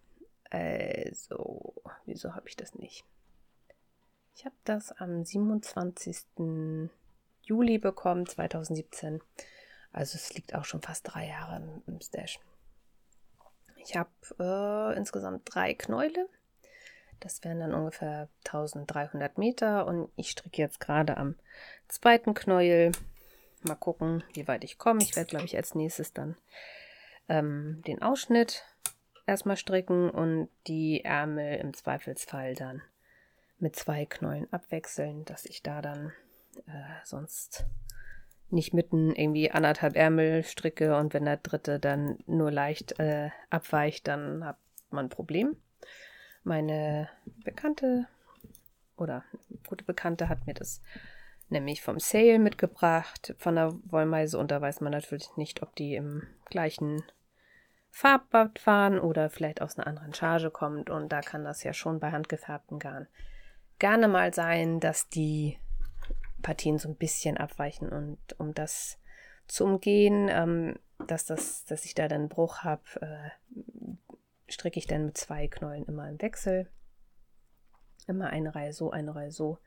Also, 0.51 1.75
wieso 2.07 2.35
habe 2.35 2.49
ich 2.49 2.57
das 2.57 2.75
nicht? 2.75 3.05
Ich 4.35 4.45
habe 4.45 4.57
das 4.65 4.93
am 4.93 5.25
27. 5.25 6.91
Juli 7.43 7.79
bekommen, 7.79 8.27
2017. 8.27 9.21
Also 9.93 10.17
es 10.17 10.35
liegt 10.35 10.55
auch 10.55 10.65
schon 10.65 10.83
fast 10.83 11.13
drei 11.13 11.29
Jahre 11.29 11.83
im, 11.87 12.01
Stash. 12.01 12.39
Ich 13.77 13.97
habe 13.97 14.11
äh, 14.39 14.97
insgesamt 14.97 15.43
drei 15.53 15.75
Knäule. 15.75 16.29
Das 17.19 17.45
wären 17.45 17.61
dann 17.61 17.75
ungefähr 17.75 18.29
1300 18.47 19.37
Meter 19.37 19.87
und 19.87 20.11
ich 20.17 20.31
stricke 20.31 20.63
jetzt 20.63 20.81
gerade 20.81 21.17
am 21.17 21.37
zweiten 21.89 22.35
Knäuel. 22.35 22.93
Mal 23.63 23.75
gucken, 23.75 24.25
wie 24.33 24.49
weit 24.49 24.65
ich 24.65 24.79
komme. 24.79 25.03
Ich 25.03 25.17
werde, 25.17 25.29
glaube 25.29 25.45
ich, 25.45 25.57
als 25.57 25.75
nächstes 25.75 26.15
dann 26.15 26.37
ähm, 27.29 27.83
den 27.87 28.01
Ausschnitt 28.01 28.65
erstmal 29.27 29.57
stricken 29.57 30.09
und 30.09 30.49
die 30.67 31.05
Ärmel 31.05 31.59
im 31.59 31.75
Zweifelsfall 31.75 32.55
dann 32.55 32.83
mit 33.59 33.77
zwei 33.77 34.07
Knäulen 34.07 34.51
abwechseln, 34.53 35.25
dass 35.27 35.45
ich 35.45 35.63
da 35.63 35.83
dann 35.83 36.13
äh, 36.67 37.05
sonst 37.05 37.67
nicht 38.51 38.75
mitten 38.75 39.15
irgendwie 39.15 39.51
anderthalb 39.51 39.97
Ärmel 39.97 40.43
stricke 40.43 40.97
und 40.97 41.15
wenn 41.15 41.25
der 41.25 41.37
dritte 41.37 41.79
dann 41.79 42.19
nur 42.27 42.51
leicht 42.51 42.99
äh, 42.99 43.31
abweicht, 43.49 44.09
dann 44.09 44.45
hat 44.45 44.57
man 44.91 45.07
ein 45.07 45.11
Problem. 45.11 45.57
Meine 46.43 47.09
Bekannte 47.45 48.07
oder 48.97 49.25
gute 49.69 49.85
Bekannte 49.85 50.29
hat 50.29 50.47
mir 50.47 50.55
das 50.55 50.83
nämlich 51.49 51.83
vom 51.83 51.99
Sale 51.99 52.39
mitgebracht 52.39 53.35
von 53.39 53.57
der 53.57 53.75
Wollmeise 53.85 54.39
und 54.39 54.51
da 54.51 54.61
weiß 54.61 54.81
man 54.81 54.93
natürlich 54.93 55.37
nicht, 55.37 55.63
ob 55.63 55.75
die 55.77 55.95
im 55.95 56.27
gleichen 56.47 57.03
Farbbad 57.91 58.65
waren 58.67 58.99
oder 58.99 59.31
vielleicht 59.31 59.61
aus 59.63 59.77
einer 59.77 59.87
anderen 59.87 60.15
Charge 60.15 60.51
kommt 60.51 60.91
und 60.91 61.11
da 61.11 61.21
kann 61.21 61.45
das 61.45 61.65
ja 61.65 61.73
schon 61.73 61.99
bei 62.01 62.13
handgefärbtem 62.13 62.79
Garn 62.79 63.09
gerne 63.79 64.09
mal 64.09 64.33
sein, 64.33 64.79
dass 64.79 65.09
die 65.09 65.59
Partien 66.41 66.79
so 66.79 66.89
ein 66.89 66.97
bisschen 66.97 67.37
abweichen 67.37 67.89
und 67.89 68.19
um 68.39 68.55
das 68.55 68.99
zu 69.47 69.65
umgehen, 69.65 70.29
ähm, 70.31 70.79
dass, 71.07 71.27
das, 71.27 71.65
dass 71.65 71.85
ich 71.85 71.95
da 71.95 72.09
dann 72.09 72.23
einen 72.23 72.29
Bruch 72.29 72.59
habe, 72.59 72.83
äh, 73.01 73.31
stricke 74.49 74.79
ich 74.79 74.87
dann 74.87 75.07
mit 75.07 75.19
zwei 75.19 75.49
Knäulen 75.49 75.85
immer 75.87 76.09
im 76.09 76.21
Wechsel. 76.21 76.71
Immer 78.07 78.31
eine 78.31 78.55
Reihe 78.55 78.73
so, 78.73 78.91
eine 78.91 79.15
Reihe 79.15 79.31
so, 79.31 79.59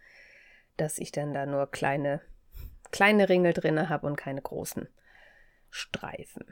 dass 0.77 0.97
ich 0.97 1.11
dann 1.11 1.33
da 1.33 1.45
nur 1.45 1.69
kleine, 1.69 2.21
kleine 2.91 3.29
Ringel 3.29 3.53
drin 3.53 3.89
habe 3.89 4.07
und 4.07 4.15
keine 4.15 4.41
großen 4.41 4.87
Streifen. 5.69 6.45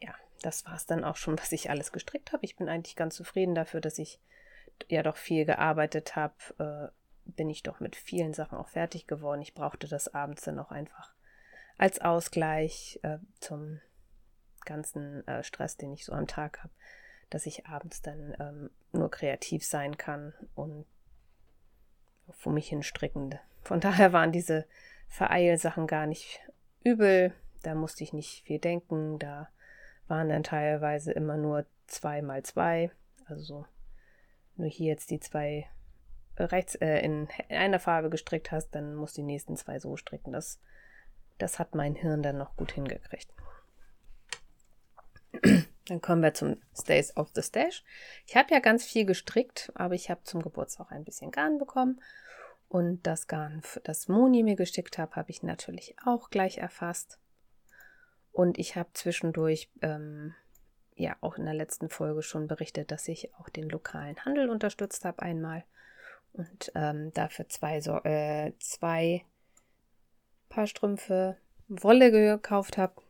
Ja, 0.00 0.14
das 0.42 0.66
war 0.66 0.74
es 0.74 0.86
dann 0.86 1.04
auch 1.04 1.16
schon, 1.16 1.38
was 1.38 1.52
ich 1.52 1.70
alles 1.70 1.92
gestrickt 1.92 2.32
habe. 2.32 2.44
Ich 2.44 2.56
bin 2.56 2.68
eigentlich 2.68 2.96
ganz 2.96 3.16
zufrieden 3.16 3.54
dafür, 3.54 3.80
dass 3.80 3.98
ich 3.98 4.20
ja 4.88 5.02
doch 5.02 5.16
viel 5.16 5.44
gearbeitet 5.44 6.16
habe. 6.16 6.34
Äh, 6.92 7.03
bin 7.24 7.50
ich 7.50 7.62
doch 7.62 7.80
mit 7.80 7.96
vielen 7.96 8.34
Sachen 8.34 8.58
auch 8.58 8.68
fertig 8.68 9.06
geworden. 9.06 9.42
Ich 9.42 9.54
brauchte 9.54 9.88
das 9.88 10.12
abends 10.12 10.42
dann 10.42 10.58
auch 10.58 10.70
einfach 10.70 11.14
als 11.78 12.00
Ausgleich 12.00 13.00
äh, 13.02 13.18
zum 13.40 13.80
ganzen 14.64 15.26
äh, 15.26 15.42
Stress, 15.42 15.76
den 15.76 15.92
ich 15.92 16.04
so 16.04 16.12
am 16.12 16.26
Tag 16.26 16.62
habe, 16.62 16.72
dass 17.30 17.46
ich 17.46 17.66
abends 17.66 18.02
dann 18.02 18.34
ähm, 18.38 18.70
nur 18.92 19.10
kreativ 19.10 19.64
sein 19.64 19.96
kann 19.96 20.32
und 20.54 20.86
vor 22.30 22.52
mich 22.52 22.68
hin 22.68 22.82
strickende. 22.82 23.40
Von 23.62 23.80
daher 23.80 24.12
waren 24.12 24.32
diese 24.32 24.66
Vereilsachen 25.08 25.86
gar 25.86 26.06
nicht 26.06 26.40
übel. 26.82 27.32
Da 27.62 27.74
musste 27.74 28.04
ich 28.04 28.12
nicht 28.12 28.44
viel 28.44 28.58
denken. 28.58 29.18
Da 29.18 29.48
waren 30.06 30.28
dann 30.28 30.42
teilweise 30.42 31.12
immer 31.12 31.36
nur 31.36 31.66
zwei 31.86 32.22
mal 32.22 32.42
zwei. 32.42 32.90
Also 33.26 33.66
nur 34.56 34.68
hier 34.68 34.88
jetzt 34.88 35.10
die 35.10 35.20
zwei 35.20 35.66
rechts 36.36 36.74
äh, 36.76 36.98
in 37.00 37.28
einer 37.48 37.78
Farbe 37.78 38.10
gestrickt 38.10 38.50
hast, 38.50 38.70
dann 38.70 38.94
musst 38.94 39.16
du 39.16 39.22
die 39.22 39.26
nächsten 39.26 39.56
zwei 39.56 39.78
so 39.78 39.96
stricken. 39.96 40.32
Das, 40.32 40.60
das 41.38 41.58
hat 41.58 41.74
mein 41.74 41.94
Hirn 41.94 42.22
dann 42.22 42.38
noch 42.38 42.56
gut 42.56 42.72
hingekriegt. 42.72 43.32
Dann 45.86 46.00
kommen 46.00 46.22
wir 46.22 46.32
zum 46.32 46.56
Stays 46.74 47.16
of 47.16 47.30
the 47.34 47.42
Stash. 47.42 47.84
Ich 48.26 48.36
habe 48.36 48.52
ja 48.52 48.60
ganz 48.60 48.84
viel 48.84 49.04
gestrickt, 49.04 49.70
aber 49.74 49.94
ich 49.94 50.08
habe 50.08 50.22
zum 50.24 50.42
Geburtstag 50.42 50.90
ein 50.90 51.04
bisschen 51.04 51.30
Garn 51.30 51.58
bekommen. 51.58 52.00
Und 52.68 53.06
das 53.06 53.26
Garn, 53.26 53.62
das 53.84 54.08
Moni 54.08 54.42
mir 54.42 54.56
geschickt 54.56 54.96
habe, 54.96 55.14
habe 55.16 55.30
ich 55.30 55.42
natürlich 55.42 55.94
auch 56.06 56.30
gleich 56.30 56.58
erfasst. 56.58 57.18
Und 58.32 58.58
ich 58.58 58.76
habe 58.76 58.88
zwischendurch, 58.94 59.70
ähm, 59.82 60.34
ja, 60.96 61.16
auch 61.20 61.36
in 61.36 61.44
der 61.44 61.54
letzten 61.54 61.90
Folge 61.90 62.22
schon 62.22 62.46
berichtet, 62.46 62.90
dass 62.90 63.06
ich 63.06 63.34
auch 63.34 63.48
den 63.48 63.68
lokalen 63.68 64.16
Handel 64.24 64.48
unterstützt 64.48 65.04
habe 65.04 65.22
einmal 65.22 65.64
und 66.34 66.70
ähm, 66.74 67.12
dafür 67.14 67.48
zwei, 67.48 67.80
so 67.80 67.96
äh, 68.04 68.52
zwei 68.58 69.24
Paar 70.48 70.66
Strümpfe 70.66 71.38
Wolle 71.68 72.10
gekauft 72.10 72.76
habe. 72.76 73.00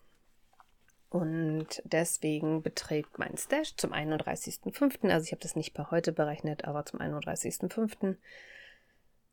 Und 1.10 1.82
deswegen 1.84 2.62
beträgt 2.62 3.18
mein 3.18 3.36
Stash 3.36 3.74
zum 3.76 3.92
31.05., 3.92 5.10
also 5.10 5.24
ich 5.24 5.32
habe 5.32 5.42
das 5.42 5.56
nicht 5.56 5.74
per 5.74 5.90
heute 5.90 6.12
berechnet, 6.12 6.64
aber 6.64 6.86
zum 6.86 7.00
31.05. 7.00 8.16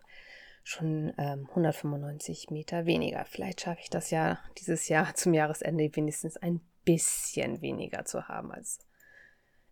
schon 0.66 1.12
ähm, 1.16 1.46
195 1.50 2.50
Meter 2.50 2.86
weniger. 2.86 3.24
Vielleicht 3.24 3.60
schaffe 3.60 3.82
ich 3.82 3.88
das 3.88 4.10
ja 4.10 4.40
dieses 4.58 4.88
Jahr 4.88 5.14
zum 5.14 5.32
Jahresende 5.32 5.88
wenigstens 5.94 6.36
ein 6.36 6.60
bisschen 6.84 7.62
weniger 7.62 8.04
zu 8.04 8.26
haben 8.26 8.50
als 8.50 8.80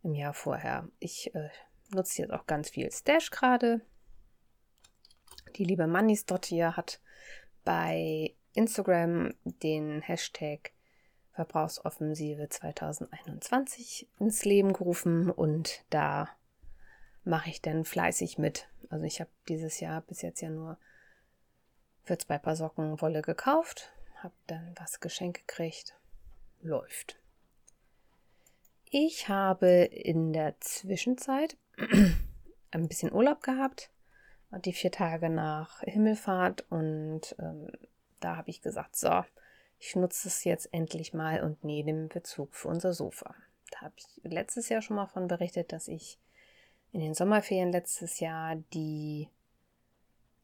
im 0.04 0.14
Jahr 0.14 0.35
vorher. 0.35 0.88
Ich 1.00 1.35
äh, 1.35 1.48
nutze 1.92 2.22
jetzt 2.22 2.33
auch 2.33 2.46
ganz 2.46 2.70
viel 2.70 2.92
Stash 2.92 3.33
gerade. 3.33 3.80
Die 5.57 5.64
liebe 5.64 5.88
Mannis 5.88 6.26
hier 6.44 6.76
hat 6.76 7.00
bei 7.64 8.33
Instagram 8.52 9.35
den 9.44 10.00
Hashtag 10.00 10.70
Verbrauchsoffensive 11.33 12.48
2021 12.48 14.09
ins 14.20 14.44
Leben 14.44 14.72
gerufen 14.72 15.28
und 15.28 15.85
da 15.90 16.28
mache 17.24 17.50
ich 17.50 17.61
dann 17.62 17.85
fleißig 17.85 18.38
mit. 18.38 18.68
Also 18.94 19.07
ich 19.07 19.18
habe 19.20 19.30
dieses 19.48 19.80
Jahr 19.80 20.02
bis 20.02 20.22
jetzt 20.22 20.40
ja 20.40 20.50
nur 20.50 20.78
für 22.04 22.16
zwei 22.16 22.38
Paar 22.38 22.54
Socken 22.54 23.00
Wolle 23.00 23.22
gekauft, 23.22 23.92
habe 24.22 24.35
dann 24.46 24.72
was 24.78 25.00
geschenkt 25.00 25.48
gekriegt. 25.48 25.96
Läuft. 26.62 27.20
Ich 28.85 29.28
habe 29.28 29.66
in 29.66 30.33
der 30.33 30.61
Zwischenzeit 30.61 31.57
ein 32.70 32.87
bisschen 32.87 33.12
Urlaub 33.12 33.42
gehabt, 33.42 33.90
die 34.64 34.72
vier 34.72 34.92
Tage 34.92 35.28
nach 35.28 35.80
Himmelfahrt 35.80 36.64
und 36.70 37.35
ähm, 37.40 37.72
da 38.20 38.37
habe 38.37 38.50
ich 38.50 38.62
gesagt, 38.62 38.94
so, 38.94 39.24
ich 39.80 39.96
nutze 39.96 40.28
es 40.28 40.44
jetzt 40.44 40.72
endlich 40.72 41.12
mal 41.12 41.42
und 41.42 41.64
den 41.64 42.09
Bezug 42.09 42.54
für 42.54 42.68
unser 42.68 42.92
Sofa. 42.92 43.35
Da 43.72 43.80
habe 43.80 43.94
ich 43.96 44.20
letztes 44.22 44.68
Jahr 44.68 44.83
schon 44.83 44.94
mal 44.94 45.09
von 45.09 45.26
berichtet, 45.26 45.72
dass 45.72 45.88
ich 45.88 46.20
in 46.94 47.00
den 47.00 47.14
Sommerferien 47.14 47.72
letztes 47.72 48.20
Jahr 48.20 48.54
die 48.72 49.28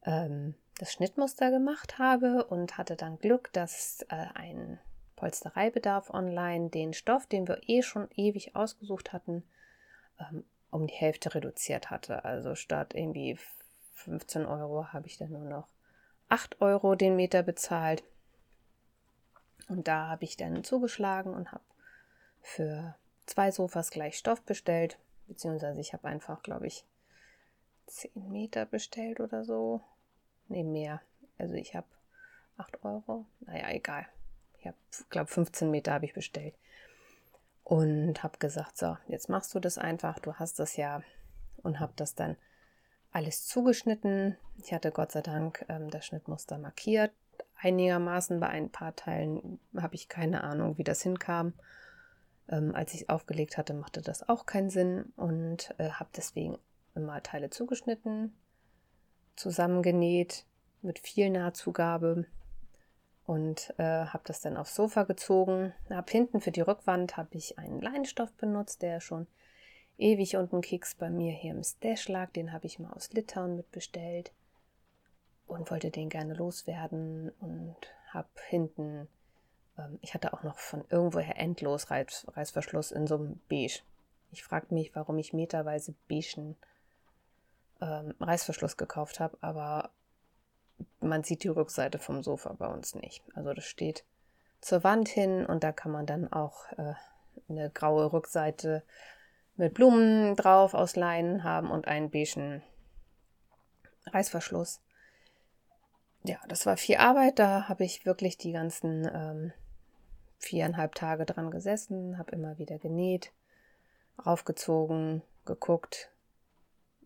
ähm, 0.03 0.53
das 0.79 0.91
Schnittmuster 0.91 1.49
gemacht 1.49 1.97
habe 1.97 2.43
und 2.43 2.77
hatte 2.77 2.97
dann 2.97 3.17
Glück, 3.19 3.53
dass 3.53 4.01
äh, 4.09 4.25
ein 4.33 4.77
Polstereibedarf 5.15 6.09
online 6.09 6.69
den 6.69 6.93
Stoff, 6.93 7.25
den 7.25 7.47
wir 7.47 7.61
eh 7.67 7.81
schon 7.81 8.09
ewig 8.15 8.53
ausgesucht 8.53 9.13
hatten, 9.13 9.43
ähm, 10.19 10.43
um 10.71 10.87
die 10.87 10.93
Hälfte 10.93 11.33
reduziert 11.33 11.89
hatte. 11.89 12.25
Also 12.25 12.55
statt 12.55 12.95
irgendwie 12.95 13.39
15 13.93 14.45
Euro 14.45 14.87
habe 14.91 15.07
ich 15.07 15.17
dann 15.17 15.31
nur 15.31 15.45
noch 15.45 15.69
8 16.27 16.59
Euro 16.59 16.95
den 16.95 17.15
Meter 17.15 17.43
bezahlt. 17.43 18.03
Und 19.69 19.87
da 19.87 20.09
habe 20.09 20.25
ich 20.25 20.35
dann 20.35 20.65
zugeschlagen 20.65 21.33
und 21.33 21.53
habe 21.53 21.63
für 22.41 22.95
zwei 23.25 23.51
Sofas 23.51 23.89
gleich 23.89 24.17
Stoff 24.17 24.41
bestellt 24.41 24.97
beziehungsweise 25.31 25.79
ich 25.79 25.93
habe 25.93 26.09
einfach, 26.09 26.43
glaube 26.43 26.67
ich, 26.67 26.85
10 27.87 28.11
Meter 28.31 28.65
bestellt 28.65 29.21
oder 29.21 29.45
so. 29.45 29.81
Ne, 30.49 30.63
mehr. 30.63 31.01
Also 31.37 31.55
ich 31.55 31.73
habe 31.73 31.87
8 32.57 32.83
Euro. 32.83 33.25
Naja, 33.39 33.69
egal. 33.71 34.05
Ich 34.59 34.67
habe, 34.67 34.77
glaube 35.09 35.31
15 35.31 35.71
Meter 35.71 35.93
habe 35.93 36.05
ich 36.05 36.13
bestellt. 36.13 36.53
und 37.63 38.21
habe 38.23 38.37
gesagt, 38.39 38.77
so, 38.77 38.97
jetzt 39.07 39.29
machst 39.29 39.55
du 39.55 39.59
das 39.59 39.77
einfach, 39.77 40.19
du 40.19 40.33
hast 40.33 40.59
das 40.59 40.75
ja 40.75 41.01
und 41.63 41.79
habe 41.79 41.93
das 41.95 42.15
dann 42.15 42.35
alles 43.11 43.45
zugeschnitten. 43.45 44.37
Ich 44.61 44.73
hatte 44.73 44.91
Gott 44.91 45.13
sei 45.13 45.21
Dank 45.21 45.65
ähm, 45.69 45.89
das 45.89 46.05
Schnittmuster 46.05 46.57
markiert. 46.57 47.11
Einigermaßen 47.55 48.39
bei 48.41 48.47
ein 48.47 48.69
paar 48.69 48.95
Teilen 48.95 49.59
habe 49.77 49.95
ich 49.95 50.09
keine 50.09 50.43
Ahnung, 50.43 50.77
wie 50.77 50.83
das 50.83 51.01
hinkam. 51.01 51.53
Ähm, 52.51 52.75
als 52.75 52.93
ich 52.93 53.01
es 53.03 53.09
aufgelegt 53.09 53.57
hatte, 53.57 53.73
machte 53.73 54.01
das 54.01 54.27
auch 54.27 54.45
keinen 54.45 54.69
Sinn 54.69 55.13
und 55.15 55.73
äh, 55.77 55.89
habe 55.89 56.09
deswegen 56.15 56.57
immer 56.93 57.23
Teile 57.23 57.49
zugeschnitten, 57.49 58.35
zusammengenäht 59.35 60.45
mit 60.81 60.99
viel 60.99 61.29
Nahtzugabe 61.29 62.25
und 63.25 63.73
äh, 63.77 64.05
habe 64.05 64.23
das 64.25 64.41
dann 64.41 64.57
aufs 64.57 64.75
Sofa 64.75 65.03
gezogen. 65.03 65.73
Ab 65.89 66.09
hinten 66.09 66.41
für 66.41 66.51
die 66.51 66.61
Rückwand 66.61 67.17
habe 67.17 67.37
ich 67.37 67.57
einen 67.57 67.81
Leinstoff 67.81 68.33
benutzt, 68.33 68.81
der 68.81 68.99
schon 68.99 69.27
ewig 69.97 70.35
unten 70.35 70.61
Keks 70.61 70.95
bei 70.95 71.09
mir 71.09 71.31
hier 71.31 71.51
im 71.51 71.63
Stash 71.63 72.09
lag. 72.09 72.31
Den 72.31 72.51
habe 72.51 72.65
ich 72.65 72.79
mal 72.79 72.91
aus 72.91 73.13
Litauen 73.13 73.55
mitbestellt 73.55 74.33
und 75.47 75.71
wollte 75.71 75.91
den 75.91 76.09
gerne 76.09 76.33
loswerden 76.33 77.31
und 77.39 77.77
habe 78.09 78.29
hinten, 78.49 79.07
ähm, 79.81 79.99
ich 80.01 80.13
hatte 80.13 80.33
auch 80.33 80.43
noch 80.43 80.57
von 80.57 80.83
irgendwoher 80.89 81.37
endlos 81.37 81.89
Reiß, 81.89 82.27
Reißverschluss 82.35 82.91
in 82.91 83.07
so 83.07 83.15
einem 83.15 83.39
Beige. 83.49 83.81
Ich 84.31 84.43
frage 84.43 84.73
mich, 84.73 84.95
warum 84.95 85.17
ich 85.17 85.33
meterweise 85.33 85.93
beigen 86.07 86.55
ähm, 87.81 88.13
Reißverschluss 88.19 88.77
gekauft 88.77 89.19
habe, 89.19 89.37
aber 89.41 89.89
man 90.99 91.23
sieht 91.23 91.43
die 91.43 91.49
Rückseite 91.49 91.99
vom 91.99 92.23
Sofa 92.23 92.53
bei 92.53 92.67
uns 92.67 92.95
nicht. 92.95 93.23
Also 93.35 93.53
das 93.53 93.65
steht 93.65 94.03
zur 94.61 94.83
Wand 94.83 95.09
hin 95.09 95.45
und 95.45 95.63
da 95.63 95.71
kann 95.71 95.91
man 95.91 96.05
dann 96.05 96.31
auch 96.31 96.71
äh, 96.73 96.93
eine 97.49 97.69
graue 97.69 98.13
Rückseite 98.13 98.83
mit 99.57 99.73
Blumen 99.73 100.35
drauf 100.35 100.73
aus 100.73 100.95
Leinen 100.95 101.43
haben 101.43 101.69
und 101.69 101.87
einen 101.87 102.09
beigen 102.09 102.63
Reißverschluss. 104.07 104.81
Ja, 106.23 106.37
das 106.47 106.65
war 106.65 106.77
viel 106.77 106.97
Arbeit. 106.97 107.39
Da 107.39 107.67
habe 107.67 107.83
ich 107.83 108.05
wirklich 108.05 108.37
die 108.37 108.51
ganzen 108.51 109.09
ähm, 109.13 109.53
viereinhalb 110.41 110.95
Tage 110.95 111.25
dran 111.25 111.51
gesessen, 111.51 112.17
habe 112.17 112.31
immer 112.31 112.57
wieder 112.57 112.79
genäht, 112.79 113.31
raufgezogen, 114.25 115.21
geguckt. 115.45 116.11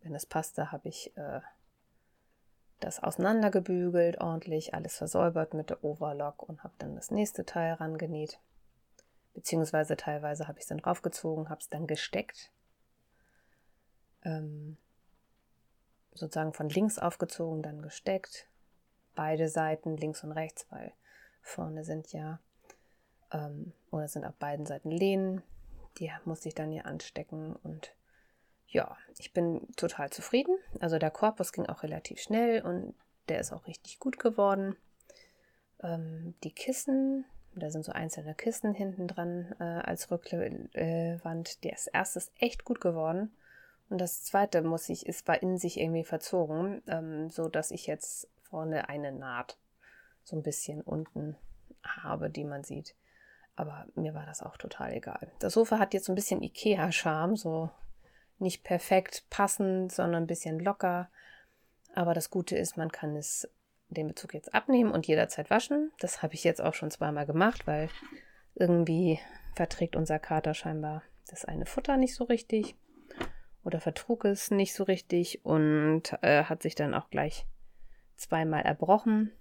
Wenn 0.02 0.16
es 0.16 0.26
passte, 0.26 0.72
habe 0.72 0.88
ich 0.88 1.16
äh, 1.18 1.42
das 2.80 3.04
auseinandergebügelt, 3.04 4.22
ordentlich 4.22 4.74
alles 4.74 4.98
versäubert 4.98 5.54
mit 5.54 5.70
der 5.70 5.84
Overlock 5.84 6.44
und 6.44 6.64
habe 6.64 6.74
dann 6.78 6.96
das 6.96 7.12
nächste 7.12 7.46
Teil 7.46 7.74
rangenäht. 7.74 8.40
Beziehungsweise 9.34 9.98
teilweise 9.98 10.48
habe 10.48 10.60
ich 10.60 10.64
es 10.64 10.70
dann 10.70 10.80
raufgezogen, 10.80 11.50
habe 11.50 11.60
es 11.60 11.70
dann 11.70 11.88
gesteckt. 11.88 12.52
Ähm, 14.24 14.78
sozusagen 16.14 16.54
von 16.54 16.70
links 16.70 17.00
aufgezogen, 17.00 17.62
dann 17.62 17.82
gesteckt. 17.82 18.48
Beide 19.14 19.50
Seiten, 19.50 19.98
links 19.98 20.24
und 20.24 20.32
rechts, 20.32 20.66
weil 20.70 20.94
vorne 21.42 21.84
sind 21.84 22.14
ja, 22.14 22.40
ähm, 23.36 23.74
oder 23.92 24.08
sind 24.08 24.26
auf 24.26 24.36
beiden 24.36 24.66
Seiten 24.66 24.92
Lehnen. 24.92 25.44
Die 26.00 26.12
musste 26.26 26.48
ich 26.48 26.56
dann 26.56 26.72
hier 26.72 26.86
anstecken 26.86 27.56
und 27.58 27.94
ja, 28.68 28.98
ich 29.18 29.34
bin 29.34 29.68
total 29.76 30.10
zufrieden. 30.10 30.58
Also 30.80 30.98
der 30.98 31.12
Korpus 31.12 31.54
ging 31.54 31.68
auch 31.68 31.84
relativ 31.84 32.20
schnell 32.20 32.62
und 32.62 32.96
der 33.30 33.40
ist 33.40 33.54
auch 33.54 33.68
richtig 33.68 34.00
gut 34.00 34.20
geworden. 34.20 34.76
Ähm, 35.82 36.36
die 36.44 36.52
Kissen, 36.52 37.26
da 37.54 37.70
sind 37.70 37.86
so 37.86 37.92
einzelne 37.92 38.36
Kissen 38.36 38.74
hinten 38.74 39.08
dran 39.08 39.56
äh, 39.60 39.64
als 39.64 40.12
Rückwand. 40.12 40.76
Äh, 40.76 41.18
das 41.72 41.88
erste 41.88 42.20
ist 42.20 42.32
echt 42.38 42.66
gut 42.66 42.82
geworden. 42.82 43.32
Und 43.90 44.02
das 44.02 44.24
zweite 44.24 44.62
muss 44.64 44.90
ich, 44.90 45.06
ist 45.06 45.28
war 45.28 45.42
in 45.42 45.58
sich 45.58 45.80
irgendwie 45.80 46.04
verzogen, 46.04 46.82
ähm, 46.88 47.30
so 47.30 47.48
dass 47.48 47.72
ich 47.72 47.86
jetzt 47.86 48.28
vorne 48.42 48.90
eine 48.90 49.12
Naht 49.12 49.58
so 50.24 50.36
ein 50.36 50.44
bisschen 50.44 50.82
unten 50.82 51.38
habe, 51.84 52.30
die 52.30 52.44
man 52.44 52.64
sieht. 52.64 52.96
Aber 53.56 53.86
mir 53.96 54.14
war 54.14 54.26
das 54.26 54.42
auch 54.42 54.58
total 54.58 54.94
egal. 54.94 55.32
Das 55.40 55.54
Sofa 55.54 55.80
hat 55.80 55.94
jetzt 55.94 56.06
so 56.06 56.12
ein 56.12 56.16
bisschen 56.16 56.42
Ikea-Charme, 56.42 57.38
so 57.38 57.70
nicht 58.38 58.64
perfekt 58.64 59.26
passend, 59.30 59.92
sondern 59.92 60.24
ein 60.24 60.28
bisschen 60.28 60.60
locker. 60.60 61.10
Aber 61.94 62.14
das 62.14 62.30
Gute 62.30 62.58
ist, 62.58 62.76
man 62.76 62.92
kann 62.92 63.16
es 63.16 63.50
den 63.88 64.08
Bezug 64.08 64.34
jetzt 64.34 64.54
abnehmen 64.54 64.92
und 64.92 65.08
jederzeit 65.08 65.50
waschen. 65.50 65.92
Das 66.00 66.22
habe 66.22 66.34
ich 66.34 66.44
jetzt 66.44 66.62
auch 66.62 66.74
schon 66.74 66.92
zweimal 66.92 67.26
gemacht, 67.26 67.66
weil 67.66 67.90
irgendwie 68.56 69.20
verträgt 69.56 69.96
unser 69.96 70.20
Kater 70.20 70.54
scheinbar 70.54 71.04
das 71.28 71.46
eine 71.46 71.66
Futter 71.66 71.98
nicht 71.98 72.16
so 72.16 72.26
richtig 72.26 72.76
oder 73.64 73.80
vertrug 73.80 74.26
es 74.26 74.52
nicht 74.52 74.74
so 74.74 74.84
richtig 74.84 75.44
und 75.44 76.14
äh, 76.22 76.44
hat 76.44 76.62
sich 76.62 76.76
dann 76.76 76.94
auch 76.94 77.10
gleich 77.10 77.46
zweimal 78.16 78.62
erbrochen. 78.62 79.32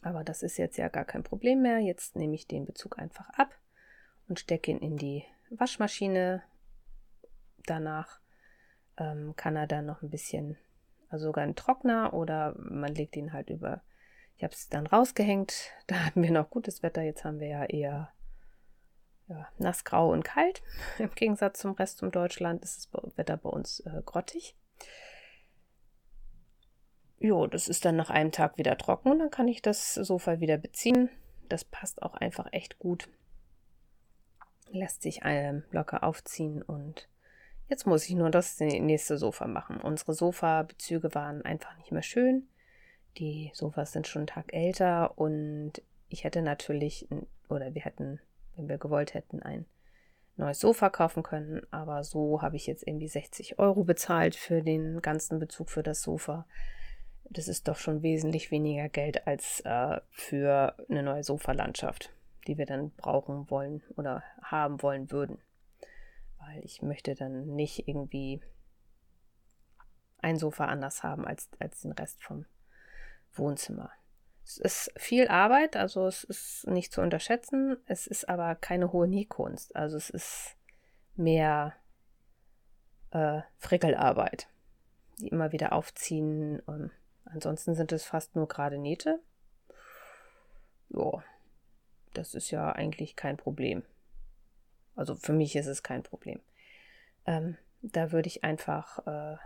Aber 0.00 0.24
das 0.24 0.42
ist 0.42 0.56
jetzt 0.56 0.78
ja 0.78 0.88
gar 0.88 1.04
kein 1.04 1.22
Problem 1.22 1.62
mehr. 1.62 1.78
Jetzt 1.78 2.16
nehme 2.16 2.34
ich 2.34 2.46
den 2.46 2.64
Bezug 2.64 2.98
einfach 2.98 3.28
ab 3.30 3.54
und 4.28 4.40
stecke 4.40 4.70
ihn 4.70 4.78
in 4.78 4.96
die 4.96 5.24
Waschmaschine 5.50 6.42
danach 7.66 8.20
ähm, 8.98 9.34
kann 9.36 9.56
er 9.56 9.66
dann 9.66 9.86
noch 9.86 10.02
ein 10.02 10.10
bisschen, 10.10 10.56
also 11.08 11.26
sogar 11.26 11.44
ein 11.44 11.56
Trockner 11.56 12.12
oder 12.14 12.54
man 12.58 12.94
legt 12.94 13.16
ihn 13.16 13.32
halt 13.32 13.50
über. 13.50 13.82
Ich 14.36 14.44
habe 14.44 14.54
es 14.54 14.68
dann 14.68 14.86
rausgehängt. 14.86 15.70
Da 15.86 16.06
hatten 16.06 16.22
wir 16.22 16.30
noch 16.30 16.50
gutes 16.50 16.82
Wetter. 16.82 17.02
Jetzt 17.02 17.24
haben 17.24 17.40
wir 17.40 17.48
ja 17.48 17.64
eher 17.64 18.12
ja, 19.28 19.48
nassgrau 19.58 20.10
und 20.10 20.24
kalt. 20.24 20.62
Im 20.98 21.14
Gegensatz 21.14 21.60
zum 21.60 21.72
Rest 21.72 22.00
von 22.00 22.10
Deutschland 22.10 22.62
ist 22.62 22.88
das 22.92 23.16
Wetter 23.16 23.36
bei 23.36 23.50
uns 23.50 23.80
äh, 23.80 24.02
grottig. 24.04 24.56
Jo, 27.22 27.46
das 27.46 27.68
ist 27.68 27.84
dann 27.84 27.96
nach 27.96 28.10
einem 28.10 28.32
Tag 28.32 28.58
wieder 28.58 28.76
trocken 28.76 29.12
und 29.12 29.20
dann 29.20 29.30
kann 29.30 29.48
ich 29.48 29.62
das 29.62 29.94
Sofa 29.94 30.40
wieder 30.40 30.58
beziehen. 30.58 31.08
Das 31.48 31.64
passt 31.64 32.02
auch 32.02 32.14
einfach 32.14 32.48
echt 32.52 32.78
gut. 32.78 33.08
Lässt 34.70 35.02
sich 35.02 35.20
ähm, 35.24 35.62
locker 35.70 36.02
aufziehen 36.02 36.62
und 36.62 37.08
Jetzt 37.72 37.86
muss 37.86 38.06
ich 38.06 38.14
nur 38.14 38.28
das 38.28 38.60
nächste 38.60 39.16
Sofa 39.16 39.46
machen. 39.46 39.80
Unsere 39.80 40.12
Sofabezüge 40.12 41.14
waren 41.14 41.42
einfach 41.42 41.74
nicht 41.78 41.90
mehr 41.90 42.02
schön. 42.02 42.46
Die 43.16 43.50
Sofas 43.54 43.92
sind 43.92 44.06
schon 44.06 44.20
einen 44.20 44.26
Tag 44.26 44.52
älter 44.52 45.16
und 45.16 45.80
ich 46.10 46.24
hätte 46.24 46.42
natürlich, 46.42 47.08
oder 47.48 47.74
wir 47.74 47.80
hätten, 47.80 48.20
wenn 48.56 48.68
wir 48.68 48.76
gewollt 48.76 49.14
hätten, 49.14 49.42
ein 49.42 49.64
neues 50.36 50.60
Sofa 50.60 50.90
kaufen 50.90 51.22
können. 51.22 51.62
Aber 51.70 52.04
so 52.04 52.42
habe 52.42 52.56
ich 52.56 52.66
jetzt 52.66 52.86
irgendwie 52.86 53.08
60 53.08 53.58
Euro 53.58 53.84
bezahlt 53.84 54.36
für 54.36 54.60
den 54.60 55.00
ganzen 55.00 55.38
Bezug 55.38 55.70
für 55.70 55.82
das 55.82 56.02
Sofa. 56.02 56.44
Das 57.32 57.48
ist 57.48 57.68
doch 57.68 57.76
schon 57.76 58.02
wesentlich 58.02 58.50
weniger 58.50 58.88
Geld 58.88 59.26
als 59.26 59.60
äh, 59.60 60.00
für 60.10 60.76
eine 60.88 61.02
neue 61.02 61.24
Sofalandschaft, 61.24 62.10
die 62.46 62.58
wir 62.58 62.66
dann 62.66 62.90
brauchen 62.90 63.50
wollen 63.50 63.82
oder 63.96 64.22
haben 64.42 64.82
wollen 64.82 65.10
würden 65.10 65.38
weil 66.46 66.64
ich 66.64 66.82
möchte 66.82 67.14
dann 67.14 67.46
nicht 67.54 67.88
irgendwie 67.88 68.40
ein 70.18 70.38
Sofa 70.38 70.66
anders 70.66 71.02
haben 71.02 71.26
als, 71.26 71.48
als 71.58 71.82
den 71.82 71.92
Rest 71.92 72.22
vom 72.22 72.46
Wohnzimmer. 73.34 73.90
Es 74.44 74.58
ist 74.58 74.92
viel 74.96 75.28
Arbeit, 75.28 75.76
also 75.76 76.06
es 76.06 76.24
ist 76.24 76.66
nicht 76.66 76.92
zu 76.92 77.00
unterschätzen. 77.00 77.76
Es 77.86 78.06
ist 78.06 78.28
aber 78.28 78.54
keine 78.56 78.92
hohe 78.92 79.06
Nähkunst. 79.06 79.74
Also 79.76 79.96
es 79.96 80.10
ist 80.10 80.56
mehr 81.14 81.74
äh, 83.10 83.42
Frickelarbeit, 83.58 84.48
die 85.20 85.28
immer 85.28 85.52
wieder 85.52 85.72
aufziehen. 85.72 86.60
Und 86.60 86.90
ansonsten 87.32 87.74
sind 87.74 87.92
es 87.92 88.04
fast 88.04 88.36
nur 88.36 88.48
gerade 88.48 88.78
Nähte. 88.78 89.20
Ja, 90.90 91.22
das 92.14 92.34
ist 92.34 92.50
ja 92.50 92.72
eigentlich 92.72 93.16
kein 93.16 93.36
Problem. 93.36 93.82
Also 94.94 95.14
für 95.16 95.32
mich 95.32 95.56
ist 95.56 95.66
es 95.66 95.82
kein 95.82 96.02
Problem. 96.02 96.40
Ähm, 97.26 97.56
da 97.80 98.12
würde 98.12 98.28
ich 98.28 98.44
einfach 98.44 99.06
äh, 99.06 99.36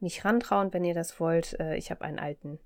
mich 0.00 0.24
rantrauen, 0.24 0.72
wenn 0.72 0.84
ihr 0.84 0.94
das 0.94 1.18
wollt. 1.18 1.58
Äh, 1.58 1.76
ich 1.76 1.90
habe 1.90 2.02
einen 2.02 2.18
alten, 2.18 2.58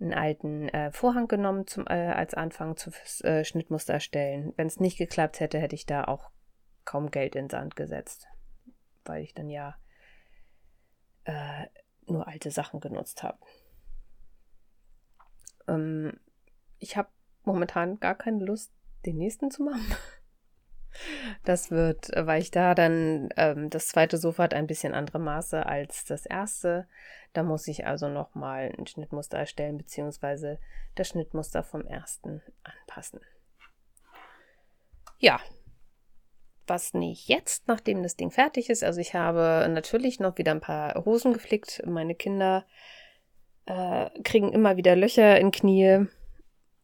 einen 0.00 0.14
alten 0.14 0.68
äh, 0.68 0.92
Vorhang 0.92 1.26
genommen 1.26 1.66
zum, 1.66 1.86
äh, 1.86 2.12
als 2.12 2.34
Anfang 2.34 2.76
zu 2.76 2.90
äh, 3.24 3.44
Schnittmuster 3.44 3.94
erstellen. 3.94 4.52
Wenn 4.56 4.66
es 4.66 4.80
nicht 4.80 4.98
geklappt 4.98 5.40
hätte, 5.40 5.58
hätte 5.58 5.74
ich 5.74 5.86
da 5.86 6.04
auch 6.04 6.30
kaum 6.84 7.10
Geld 7.10 7.34
in 7.34 7.48
Sand 7.48 7.76
gesetzt, 7.76 8.28
weil 9.04 9.22
ich 9.22 9.34
dann 9.34 9.48
ja 9.48 9.76
äh, 11.24 11.66
nur 12.10 12.26
alte 12.28 12.50
Sachen 12.50 12.80
genutzt 12.80 13.22
habe. 13.22 13.38
Ähm, 15.66 16.18
ich 16.78 16.96
habe 16.96 17.08
momentan 17.44 18.00
gar 18.00 18.14
keine 18.14 18.44
Lust, 18.44 18.72
den 19.06 19.18
nächsten 19.18 19.50
zu 19.50 19.62
machen. 19.62 19.86
Das 21.44 21.70
wird, 21.70 22.10
weil 22.16 22.40
ich 22.40 22.50
da 22.50 22.74
dann, 22.74 23.28
ähm, 23.36 23.70
das 23.70 23.88
zweite 23.88 24.16
Sofa 24.16 24.44
hat 24.44 24.54
ein 24.54 24.66
bisschen 24.66 24.94
andere 24.94 25.18
Maße 25.18 25.64
als 25.64 26.04
das 26.06 26.26
erste. 26.26 26.88
Da 27.34 27.42
muss 27.42 27.68
ich 27.68 27.86
also 27.86 28.08
nochmal 28.08 28.74
ein 28.76 28.86
Schnittmuster 28.86 29.38
erstellen, 29.38 29.76
beziehungsweise 29.76 30.58
das 30.94 31.08
Schnittmuster 31.08 31.62
vom 31.62 31.86
ersten 31.86 32.42
anpassen. 32.64 33.20
Ja, 35.18 35.40
was 36.68 36.94
nicht 36.94 37.28
jetzt, 37.28 37.68
nachdem 37.68 38.02
das 38.02 38.16
Ding 38.16 38.30
fertig 38.30 38.70
ist. 38.70 38.84
Also 38.84 39.00
ich 39.00 39.14
habe 39.14 39.68
natürlich 39.70 40.20
noch 40.20 40.38
wieder 40.38 40.52
ein 40.52 40.60
paar 40.60 41.04
Hosen 41.04 41.32
geflickt. 41.32 41.82
Meine 41.86 42.14
Kinder 42.14 42.64
äh, 43.66 44.10
kriegen 44.22 44.52
immer 44.52 44.76
wieder 44.76 44.96
Löcher 44.96 45.38
in 45.38 45.50
Knie. 45.50 46.06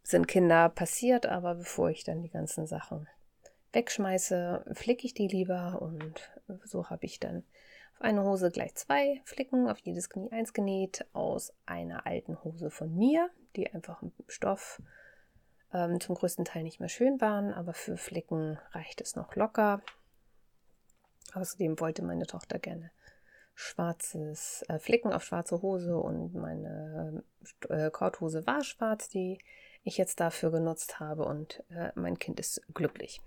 Sind 0.03 0.29
Kinder 0.29 0.69
passiert, 0.69 1.27
aber 1.27 1.55
bevor 1.55 1.91
ich 1.91 2.05
dann 2.05 2.23
die 2.23 2.31
ganzen 2.31 2.67
Sachen 2.67 3.09
wegschmeiße, 3.73 4.65
flicke 4.73 5.07
ich 5.07 5.15
die 5.15 5.29
lieber 5.29 5.81
und 5.81 6.31
so 6.65 6.91
habe 6.91 7.07
ich 7.07 7.21
dann 7.21 7.45
auf 7.95 8.03
eine 8.03 8.23
Hose 8.23 8.51
gleich 8.51 8.75
zwei 8.75 9.21
Flicken, 9.25 9.69
auf 9.69 9.79
jedes 9.79 10.11
Knie 10.11 10.31
eins 10.31 10.53
genäht 10.53 11.07
aus 11.13 11.53
einer 11.67 12.07
alten 12.07 12.43
Hose 12.45 12.71
von 12.71 12.95
mir, 12.95 13.31
die 13.57 13.73
einfach 13.73 14.03
im 14.03 14.13
Stoff 14.29 14.81
ähm, 15.75 16.01
zum 16.01 16.15
größten 16.15 16.45
Teil 16.45 16.63
nicht 16.63 16.81
mehr 16.81 16.89
schön 16.89 17.21
waren, 17.21 17.53
aber 17.53 17.75
für 17.75 17.97
Flicken 17.97 18.59
reicht 18.73 19.01
es 19.01 19.17
noch 19.17 19.35
locker. 19.35 19.83
Außerdem 21.35 21.81
wollte 21.81 22.03
meine 22.03 22.27
Tochter 22.27 22.59
gerne 22.59 22.91
schwarzes 23.55 24.65
äh, 24.69 24.79
Flicken 24.79 25.13
auf 25.13 25.25
schwarze 25.25 25.63
Hose 25.63 25.97
und 25.97 26.35
meine 26.35 27.23
äh, 27.69 27.91
Korthose 27.91 28.47
war 28.47 28.65
schwarz, 28.65 29.09
die 29.09 29.39
ich 29.85 29.99
jetzt 29.99 30.21
dafür 30.21 30.51
genutzt 30.51 30.99
habe 30.99 31.25
und 31.25 31.63
äh, 31.71 31.91
mein 31.95 32.19
Kind 32.19 32.41
ist 32.41 32.63
glücklich. 32.73 33.21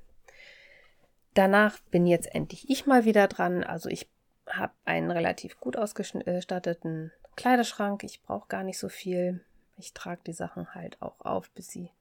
Danach 1.33 1.79
bin 1.91 2.07
jetzt 2.07 2.33
endlich 2.33 2.69
ich 2.69 2.87
mal 2.87 3.05
wieder 3.05 3.27
dran. 3.27 3.63
Also 3.63 3.89
ich 3.89 4.09
habe 4.49 4.73
einen 4.85 5.11
relativ 5.11 5.59
gut 5.59 5.77
ausgestatteten 5.77 7.11
Kleiderschrank. 7.35 8.03
Ich 8.03 8.23
brauche 8.23 8.47
gar 8.47 8.63
nicht 8.63 8.79
so 8.79 8.89
viel. 8.89 9.45
Ich 9.77 9.93
trage 9.93 10.21
die 10.25 10.33
Sachen 10.33 10.73
halt 10.73 10.99
auch 11.01 11.21
auf, 11.21 11.51
bis 11.51 11.67
sie 11.67 11.91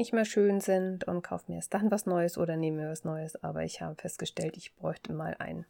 nicht 0.00 0.14
mehr 0.14 0.24
schön 0.24 0.60
sind 0.60 1.04
und 1.04 1.22
kaufe 1.22 1.44
mir 1.48 1.56
erst 1.56 1.74
dann 1.74 1.90
was 1.90 2.06
Neues 2.06 2.38
oder 2.38 2.56
nehme 2.56 2.82
mir 2.82 2.90
was 2.90 3.04
Neues. 3.04 3.36
Aber 3.44 3.64
ich 3.64 3.82
habe 3.82 3.94
festgestellt, 3.96 4.56
ich 4.56 4.74
bräuchte 4.74 5.12
mal 5.12 5.36
einen 5.38 5.66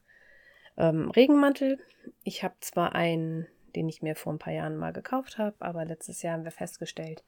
ähm, 0.77 1.11
Regenmantel. 1.11 1.79
Ich 2.23 2.45
habe 2.45 2.55
zwar 2.61 2.95
einen, 2.95 3.49
den 3.75 3.89
ich 3.89 4.03
mir 4.03 4.15
vor 4.15 4.33
ein 4.33 4.39
paar 4.39 4.53
Jahren 4.53 4.77
mal 4.77 4.93
gekauft 4.93 5.37
habe, 5.37 5.57
aber 5.59 5.85
letztes 5.85 6.23
Jahr 6.23 6.35
haben 6.35 6.45
wir 6.45 6.53
festgestellt, 6.53 7.25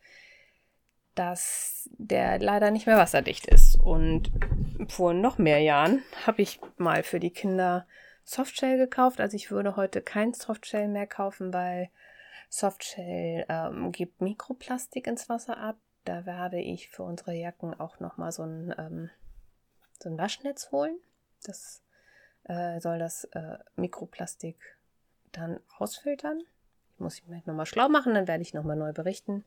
dass 1.16 1.90
der 1.98 2.38
leider 2.38 2.70
nicht 2.70 2.86
mehr 2.86 2.96
wasserdicht 2.96 3.46
ist. 3.46 3.80
Und 3.80 4.30
vor 4.88 5.12
noch 5.12 5.38
mehr 5.38 5.58
Jahren 5.58 6.04
habe 6.24 6.40
ich 6.40 6.60
mal 6.78 7.02
für 7.02 7.18
die 7.18 7.32
Kinder 7.32 7.84
Softshell 8.24 8.78
gekauft. 8.78 9.20
Also 9.20 9.36
ich 9.36 9.50
würde 9.50 9.74
heute 9.74 10.02
kein 10.02 10.34
Softshell 10.34 10.86
mehr 10.86 11.08
kaufen, 11.08 11.52
weil 11.52 11.90
Softshell 12.48 13.44
ähm, 13.48 13.90
gibt 13.90 14.20
Mikroplastik 14.20 15.08
ins 15.08 15.28
Wasser 15.28 15.56
ab. 15.56 15.78
Da 16.04 16.26
werde 16.26 16.60
ich 16.60 16.88
für 16.88 17.02
unsere 17.02 17.32
Jacken 17.32 17.78
auch 17.78 18.00
nochmal 18.00 18.32
so 18.32 18.42
ähm, 18.42 19.10
so 20.02 20.08
ein 20.08 20.18
Waschnetz 20.18 20.70
holen. 20.72 20.98
Das 21.44 21.82
äh, 22.44 22.80
soll 22.80 22.98
das 22.98 23.24
äh, 23.24 23.58
Mikroplastik 23.76 24.56
dann 25.30 25.60
rausfiltern. 25.80 26.42
Ich 26.94 27.00
muss 27.00 27.26
mich 27.26 27.46
nochmal 27.46 27.66
schlau 27.66 27.88
machen, 27.88 28.14
dann 28.14 28.28
werde 28.28 28.42
ich 28.42 28.54
nochmal 28.54 28.76
neu 28.76 28.92
berichten. 28.92 29.44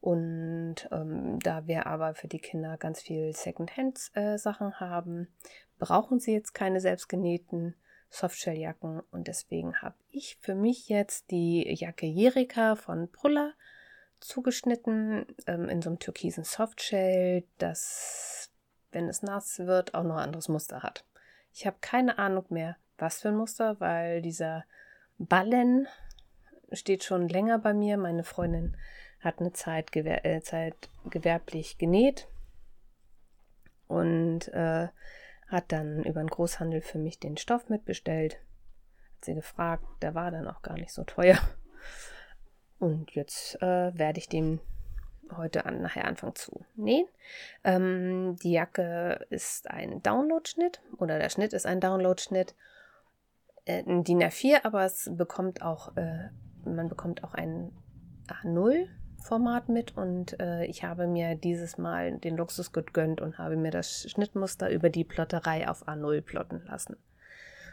Und 0.00 0.76
ähm, 0.92 1.38
da 1.40 1.66
wir 1.66 1.86
aber 1.86 2.14
für 2.14 2.28
die 2.28 2.38
Kinder 2.38 2.78
ganz 2.78 3.02
viel 3.02 3.34
Secondhand-Sachen 3.34 4.68
äh, 4.68 4.74
haben, 4.76 5.28
brauchen 5.78 6.20
sie 6.20 6.32
jetzt 6.32 6.54
keine 6.54 6.80
selbstgenähten 6.80 7.74
Softshell-Jacken. 8.08 9.00
Und 9.10 9.28
deswegen 9.28 9.76
habe 9.82 9.96
ich 10.10 10.38
für 10.40 10.54
mich 10.54 10.88
jetzt 10.88 11.30
die 11.30 11.68
Jacke 11.74 12.06
Jerika 12.06 12.76
von 12.76 13.10
Prulla 13.10 13.52
zugeschnitten 14.20 15.26
ähm, 15.46 15.68
in 15.68 15.82
so 15.82 15.90
einem 15.90 15.98
türkisen 15.98 16.44
Softshell, 16.44 17.44
das, 17.58 18.50
wenn 18.92 19.08
es 19.08 19.22
nass 19.22 19.58
wird, 19.60 19.94
auch 19.94 20.04
noch 20.04 20.16
ein 20.16 20.24
anderes 20.24 20.48
Muster 20.48 20.82
hat. 20.82 21.04
Ich 21.52 21.66
habe 21.66 21.76
keine 21.80 22.18
Ahnung 22.18 22.46
mehr, 22.50 22.76
was 22.98 23.20
für 23.20 23.28
ein 23.28 23.36
Muster, 23.36 23.80
weil 23.80 24.22
dieser 24.22 24.64
Ballen 25.18 25.88
steht 26.72 27.04
schon 27.04 27.28
länger 27.28 27.58
bei 27.58 27.74
mir. 27.74 27.96
Meine 27.96 28.24
Freundin 28.24 28.76
hat 29.20 29.40
eine 29.40 29.52
Zeit, 29.52 29.92
gewer 29.92 30.24
äh, 30.24 30.40
Zeit 30.42 30.74
gewerblich 31.08 31.78
genäht 31.78 32.28
und 33.86 34.48
äh, 34.48 34.88
hat 35.48 35.72
dann 35.72 36.04
über 36.04 36.22
den 36.22 36.28
Großhandel 36.30 36.80
für 36.80 36.98
mich 36.98 37.18
den 37.18 37.36
Stoff 37.36 37.68
mitbestellt. 37.68 38.34
Hat 39.16 39.24
sie 39.24 39.34
gefragt, 39.34 39.84
der 40.00 40.14
war 40.14 40.30
dann 40.30 40.46
auch 40.46 40.62
gar 40.62 40.74
nicht 40.74 40.92
so 40.92 41.04
teuer. 41.04 41.38
Und 42.80 43.12
jetzt 43.12 43.60
äh, 43.62 43.96
werde 43.96 44.18
ich 44.18 44.28
den 44.28 44.58
heute 45.36 45.66
an, 45.66 45.80
nachher 45.80 46.06
anfangen 46.06 46.34
zu 46.34 46.64
nähen. 46.74 47.06
Ähm, 47.62 48.36
die 48.42 48.52
Jacke 48.52 49.26
ist 49.30 49.70
ein 49.70 50.02
Download-Schnitt 50.02 50.80
oder 50.96 51.18
der 51.18 51.28
Schnitt 51.28 51.52
ist 51.52 51.66
ein 51.66 51.80
Download-Schnitt. 51.80 52.54
Äh, 53.66 53.84
ein 53.86 54.02
DIN 54.02 54.22
A4, 54.22 54.64
aber 54.64 54.84
es 54.84 55.08
bekommt 55.12 55.62
auch, 55.62 55.96
äh, 55.96 56.30
man 56.64 56.88
bekommt 56.88 57.22
auch 57.22 57.34
ein 57.34 57.70
A0 58.28 58.88
Format 59.22 59.68
mit 59.68 59.96
und 59.96 60.40
äh, 60.40 60.64
ich 60.64 60.82
habe 60.82 61.06
mir 61.06 61.34
dieses 61.34 61.76
Mal 61.76 62.16
den 62.18 62.38
Luxus 62.38 62.72
gegönnt 62.72 63.20
und 63.20 63.36
habe 63.36 63.56
mir 63.56 63.70
das 63.70 64.10
Schnittmuster 64.10 64.70
über 64.70 64.88
die 64.88 65.04
Plotterei 65.04 65.68
auf 65.68 65.86
A0 65.86 66.22
plotten 66.22 66.62
lassen. 66.66 66.96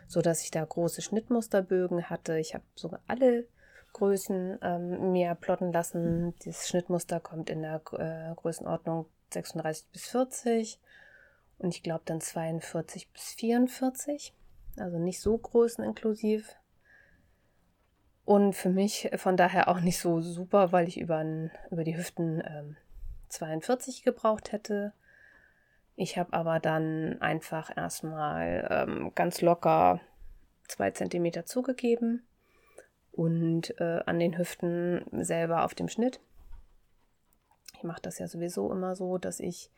So 0.07 0.21
dass 0.21 0.43
ich 0.43 0.51
da 0.51 0.63
große 0.63 1.01
Schnittmusterbögen 1.01 2.09
hatte. 2.09 2.37
Ich 2.37 2.53
habe 2.53 2.65
sogar 2.75 3.01
alle 3.07 3.47
Größen 3.93 4.59
ähm, 4.61 5.11
mir 5.11 5.35
plotten 5.35 5.71
lassen. 5.71 6.33
Das 6.45 6.67
Schnittmuster 6.67 7.19
kommt 7.19 7.49
in 7.49 7.61
der 7.61 7.81
äh, 7.93 8.35
Größenordnung 8.35 9.07
36 9.33 9.87
bis 9.91 10.07
40 10.07 10.79
und 11.57 11.73
ich 11.73 11.83
glaube 11.83 12.03
dann 12.05 12.21
42 12.21 13.11
bis 13.11 13.33
44. 13.33 14.33
Also 14.77 14.99
nicht 14.99 15.19
so 15.19 15.37
größeninklusiv. 15.37 16.55
Und 18.25 18.53
für 18.53 18.69
mich 18.69 19.09
von 19.15 19.37
daher 19.37 19.69
auch 19.69 19.79
nicht 19.79 19.99
so 19.99 20.21
super, 20.21 20.71
weil 20.71 20.87
ich 20.87 20.99
über, 20.99 21.23
über 21.71 21.83
die 21.83 21.97
Hüften 21.97 22.43
ähm, 22.45 22.77
42 23.29 24.03
gebraucht 24.03 24.51
hätte. 24.51 24.93
Ich 25.95 26.17
habe 26.17 26.33
aber 26.33 26.59
dann 26.59 27.21
einfach 27.21 27.75
erstmal 27.75 28.67
ähm, 28.69 29.11
ganz 29.15 29.41
locker 29.41 30.01
zwei 30.67 30.91
Zentimeter 30.91 31.45
zugegeben 31.45 32.27
und 33.17 33.79
äh, 33.79 34.01
an 34.05 34.19
den 34.19 34.37
Hüften 34.37 35.03
selber 35.11 35.65
auf 35.65 35.73
dem 35.73 35.89
Schnitt. 35.89 36.19
Ich 37.75 37.83
mache 37.83 38.01
das 38.01 38.19
ja 38.19 38.27
sowieso 38.27 38.71
immer 38.71 38.95
so, 38.95 39.17
dass 39.17 39.39
ich 39.39 39.71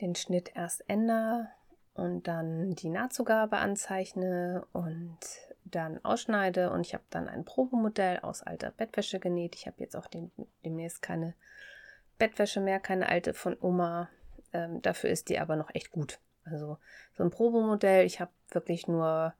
den 0.00 0.14
Schnitt 0.14 0.50
erst 0.54 0.88
ändere 0.88 1.48
und 1.94 2.28
dann 2.28 2.74
die 2.74 2.90
Nahtzugabe 2.90 3.58
anzeichne 3.58 4.66
und 4.72 5.18
dann 5.64 6.04
ausschneide 6.04 6.70
und 6.70 6.80
ich 6.82 6.94
habe 6.94 7.04
dann 7.10 7.28
ein 7.28 7.44
Probemodell 7.44 8.18
aus 8.20 8.42
alter 8.42 8.70
Bettwäsche 8.70 9.18
genäht. 9.18 9.54
Ich 9.54 9.66
habe 9.66 9.76
jetzt 9.78 9.96
auch 9.96 10.06
den, 10.06 10.30
demnächst 10.64 11.02
keine 11.02 11.34
Bettwäsche 12.18 12.60
mehr, 12.60 12.80
keine 12.80 13.08
alte 13.08 13.32
von 13.32 13.56
Oma. 13.60 14.08
Ähm, 14.52 14.82
dafür 14.82 15.10
ist 15.10 15.28
die 15.28 15.38
aber 15.38 15.56
noch 15.56 15.74
echt 15.74 15.90
gut. 15.90 16.18
Also 16.44 16.78
so 17.16 17.24
ein 17.24 17.30
Probemodell. 17.30 18.06
Ich 18.06 18.20
habe 18.20 18.30
wirklich 18.50 18.86
nur 18.86 19.34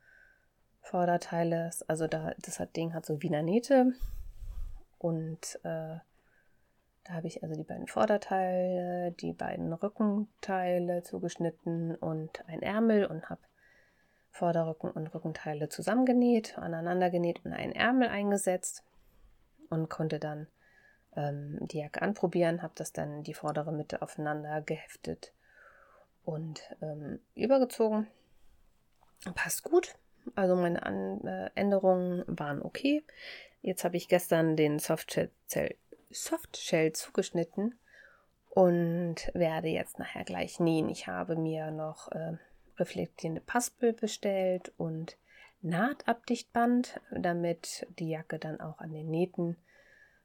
Vorderteile. 0.86 1.70
Also 1.88 2.06
da, 2.06 2.32
das 2.38 2.60
hat, 2.60 2.76
Ding 2.76 2.94
hat 2.94 3.04
so 3.04 3.20
Wiener 3.20 3.42
Nähte 3.42 3.92
und 4.98 5.56
äh, 5.64 5.98
da 7.04 7.12
habe 7.12 7.26
ich 7.26 7.42
also 7.42 7.56
die 7.56 7.64
beiden 7.64 7.88
Vorderteile, 7.88 9.12
die 9.12 9.32
beiden 9.32 9.72
Rückenteile 9.72 11.02
zugeschnitten 11.02 11.94
und 11.96 12.48
ein 12.48 12.62
Ärmel 12.62 13.06
und 13.06 13.28
habe 13.30 13.40
Vorderrücken 14.30 14.90
und 14.90 15.08
Rückenteile 15.08 15.68
zusammengenäht, 15.68 16.56
aneinander 16.58 17.10
genäht 17.10 17.44
und 17.44 17.52
einen 17.52 17.72
Ärmel 17.72 18.08
eingesetzt 18.08 18.84
und 19.70 19.88
konnte 19.88 20.20
dann 20.20 20.46
ähm, 21.16 21.58
die 21.62 21.78
Jacke 21.78 22.02
anprobieren, 22.02 22.62
habe 22.62 22.74
das 22.76 22.92
dann 22.92 23.22
die 23.22 23.34
vordere 23.34 23.72
Mitte 23.72 24.02
aufeinander 24.02 24.60
geheftet 24.60 25.32
und 26.24 26.62
ähm, 26.80 27.18
übergezogen. 27.34 28.06
Passt 29.34 29.64
gut. 29.64 29.96
Also 30.34 30.56
meine 30.56 30.82
An 30.82 31.24
äh, 31.26 31.50
Änderungen 31.54 32.24
waren 32.26 32.62
okay. 32.62 33.04
Jetzt 33.62 33.84
habe 33.84 33.96
ich 33.96 34.08
gestern 34.08 34.56
den 34.56 34.78
Softshell, 34.78 35.30
Softshell 36.10 36.92
zugeschnitten 36.92 37.78
und 38.50 39.30
werde 39.34 39.68
jetzt 39.68 39.98
nachher 39.98 40.24
gleich 40.24 40.60
nähen. 40.60 40.88
Ich 40.88 41.06
habe 41.06 41.36
mir 41.36 41.70
noch 41.70 42.10
äh, 42.12 42.38
reflektierende 42.78 43.40
Paspel 43.40 43.92
bestellt 43.92 44.72
und 44.76 45.16
Nahtabdichtband, 45.62 47.00
damit 47.10 47.86
die 47.98 48.08
Jacke 48.08 48.38
dann 48.38 48.60
auch 48.60 48.78
an 48.78 48.92
den 48.92 49.10
Nähten 49.10 49.56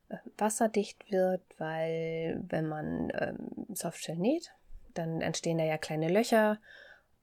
äh, 0.10 0.18
wasserdicht 0.38 1.12
wird, 1.12 1.42
weil 1.58 2.42
wenn 2.48 2.68
man 2.68 3.12
ähm, 3.20 3.74
Softshell 3.74 4.18
näht, 4.18 4.54
dann 4.94 5.22
entstehen 5.22 5.58
da 5.58 5.64
ja 5.64 5.78
kleine 5.78 6.10
Löcher 6.10 6.60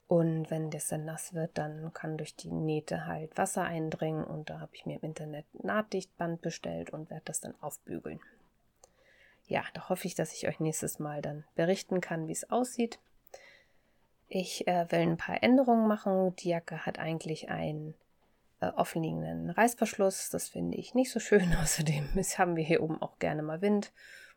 und 0.09 0.49
wenn 0.49 0.71
das 0.71 0.87
dann 0.87 1.05
nass 1.05 1.35
wird, 1.35 1.55
dann 1.59 1.93
kann 1.93 2.17
durch 2.17 2.35
die 2.35 2.49
Nähte 2.49 3.05
halt 3.05 3.37
Wasser 3.37 3.61
eindringen 3.61 4.23
und 4.23 4.49
da 4.49 4.59
habe 4.59 4.73
ich 4.73 4.87
mir 4.87 4.95
im 4.95 5.03
Internet 5.03 5.45
Nahtdichtband 5.63 6.41
bestellt 6.41 6.89
und 6.89 7.11
werde 7.11 7.25
das 7.25 7.41
dann 7.41 7.53
aufbügeln. 7.61 8.19
Ja, 9.45 9.63
da 9.75 9.87
hoffe 9.87 10.07
ich, 10.07 10.15
dass 10.15 10.33
ich 10.33 10.47
euch 10.47 10.59
nächstes 10.59 10.97
Mal 10.97 11.21
dann 11.21 11.43
berichten 11.53 12.01
kann, 12.01 12.27
wie 12.27 12.31
es 12.31 12.49
aussieht. 12.49 12.97
Ich 14.29 14.67
äh, 14.67 14.91
will 14.91 15.01
ein 15.01 15.17
paar 15.17 15.43
Änderungen 15.43 15.87
machen. 15.87 16.35
Die 16.37 16.49
Jacke 16.49 16.87
hat 16.87 16.97
eigentlich 16.97 17.49
einen 17.49 17.93
äh, 18.61 18.69
offenliegenden 18.69 19.51
Reißverschluss. 19.51 20.31
Das 20.31 20.49
finde 20.49 20.79
ich 20.79 20.95
nicht 20.95 21.11
so 21.11 21.19
schön. 21.19 21.55
Außerdem 21.61 22.09
haben 22.39 22.55
wir 22.55 22.63
hier 22.63 22.81
oben 22.81 22.99
auch 22.99 23.19
gerne 23.19 23.43
mal 23.43 23.61
Wind 23.61 23.91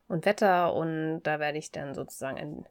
und 0.06 0.26
Wetter 0.26 0.74
und 0.74 1.22
da 1.22 1.40
werde 1.40 1.56
ich 1.56 1.70
dann 1.70 1.94
sozusagen 1.94 2.36
einen 2.36 2.66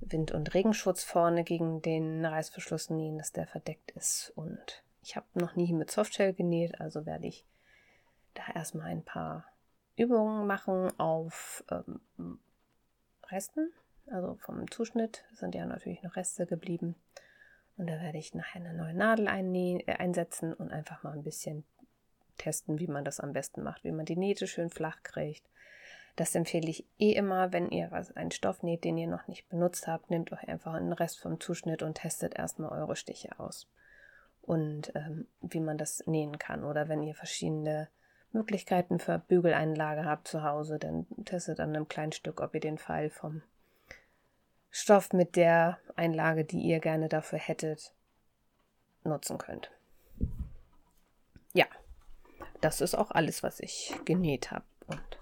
Wind- 0.00 0.32
und 0.32 0.54
Regenschutz 0.54 1.02
vorne 1.04 1.44
gegen 1.44 1.82
den 1.82 2.24
Reißverschluss 2.24 2.90
nähen, 2.90 3.18
dass 3.18 3.32
der 3.32 3.46
verdeckt 3.46 3.90
ist. 3.92 4.32
Und 4.36 4.82
ich 5.02 5.16
habe 5.16 5.26
noch 5.34 5.56
nie 5.56 5.72
mit 5.72 5.90
Softshell 5.90 6.34
genäht, 6.34 6.80
also 6.80 7.06
werde 7.06 7.26
ich 7.26 7.44
da 8.34 8.42
erstmal 8.54 8.90
ein 8.90 9.04
paar 9.04 9.44
Übungen 9.96 10.46
machen 10.46 10.98
auf 10.98 11.64
ähm, 11.70 12.38
Resten 13.30 13.72
also 14.10 14.36
vom 14.40 14.70
Zuschnitt 14.70 15.24
sind 15.32 15.54
ja 15.54 15.64
natürlich 15.66 16.02
noch 16.02 16.16
Reste 16.16 16.46
geblieben. 16.46 16.94
Und 17.76 17.88
da 17.88 18.00
werde 18.00 18.18
ich 18.18 18.34
nachher 18.34 18.60
eine 18.60 18.74
neue 18.74 18.94
Nadel 18.94 19.26
äh, 19.26 19.92
einsetzen 19.94 20.52
und 20.54 20.70
einfach 20.70 21.02
mal 21.02 21.12
ein 21.12 21.24
bisschen 21.24 21.64
testen, 22.38 22.78
wie 22.78 22.86
man 22.86 23.04
das 23.04 23.20
am 23.20 23.32
besten 23.32 23.62
macht, 23.62 23.84
wie 23.84 23.92
man 23.92 24.06
die 24.06 24.16
Nähte 24.16 24.46
schön 24.46 24.70
flach 24.70 25.02
kriegt. 25.02 25.48
Das 26.16 26.34
empfehle 26.34 26.70
ich 26.70 26.86
eh 26.98 27.12
immer, 27.12 27.52
wenn 27.52 27.70
ihr 27.70 27.90
was, 27.90 28.16
einen 28.16 28.30
Stoff 28.30 28.62
näht, 28.62 28.84
den 28.84 28.96
ihr 28.96 29.08
noch 29.08 29.26
nicht 29.26 29.48
benutzt 29.48 29.88
habt, 29.88 30.10
nehmt 30.10 30.32
euch 30.32 30.48
einfach 30.48 30.74
einen 30.74 30.92
Rest 30.92 31.18
vom 31.18 31.40
Zuschnitt 31.40 31.82
und 31.82 31.94
testet 31.94 32.36
erstmal 32.36 32.70
eure 32.70 32.94
Stiche 32.94 33.38
aus. 33.40 33.68
Und 34.42 34.92
ähm, 34.94 35.26
wie 35.40 35.60
man 35.60 35.78
das 35.78 36.06
nähen 36.06 36.38
kann. 36.38 36.64
Oder 36.64 36.88
wenn 36.88 37.02
ihr 37.02 37.14
verschiedene 37.14 37.88
Möglichkeiten 38.32 38.98
für 38.98 39.18
Bügeleinlage 39.18 40.04
habt 40.04 40.28
zu 40.28 40.42
Hause, 40.42 40.78
dann 40.78 41.06
testet 41.24 41.60
an 41.60 41.70
einem 41.70 41.88
kleinen 41.88 42.12
Stück, 42.12 42.40
ob 42.40 42.54
ihr 42.54 42.60
den 42.60 42.78
Pfeil 42.78 43.10
vom 43.10 43.42
Stoff 44.70 45.12
mit 45.12 45.36
der 45.36 45.78
Einlage, 45.96 46.44
die 46.44 46.60
ihr 46.60 46.80
gerne 46.80 47.08
dafür 47.08 47.38
hättet, 47.38 47.92
nutzen 49.04 49.38
könnt. 49.38 49.70
Ja, 51.52 51.66
das 52.60 52.80
ist 52.80 52.94
auch 52.94 53.12
alles, 53.12 53.42
was 53.42 53.60
ich 53.60 53.94
genäht 54.04 54.50
habe. 54.50 54.64
Und 54.86 55.18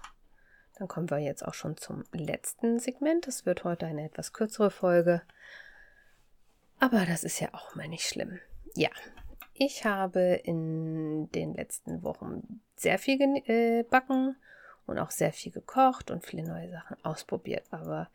dann 0.77 0.87
kommen 0.87 1.09
wir 1.09 1.19
jetzt 1.19 1.45
auch 1.45 1.53
schon 1.53 1.77
zum 1.77 2.03
letzten 2.11 2.79
Segment. 2.79 3.27
Das 3.27 3.45
wird 3.45 3.63
heute 3.63 3.85
eine 3.85 4.05
etwas 4.05 4.33
kürzere 4.33 4.71
Folge. 4.71 5.21
Aber 6.79 7.05
das 7.05 7.23
ist 7.23 7.39
ja 7.39 7.49
auch 7.53 7.75
mal 7.75 7.87
nicht 7.87 8.07
schlimm. 8.07 8.39
Ja, 8.75 8.89
ich 9.53 9.85
habe 9.85 10.41
in 10.43 11.31
den 11.31 11.53
letzten 11.53 12.03
Wochen 12.03 12.61
sehr 12.75 12.97
viel 12.97 13.17
gebacken 13.17 14.35
äh, 14.35 14.89
und 14.91 14.97
auch 14.97 15.11
sehr 15.11 15.31
viel 15.31 15.51
gekocht 15.51 16.09
und 16.09 16.25
viele 16.25 16.43
neue 16.43 16.71
Sachen 16.71 16.97
ausprobiert. 17.05 17.65
Aber 17.71 18.09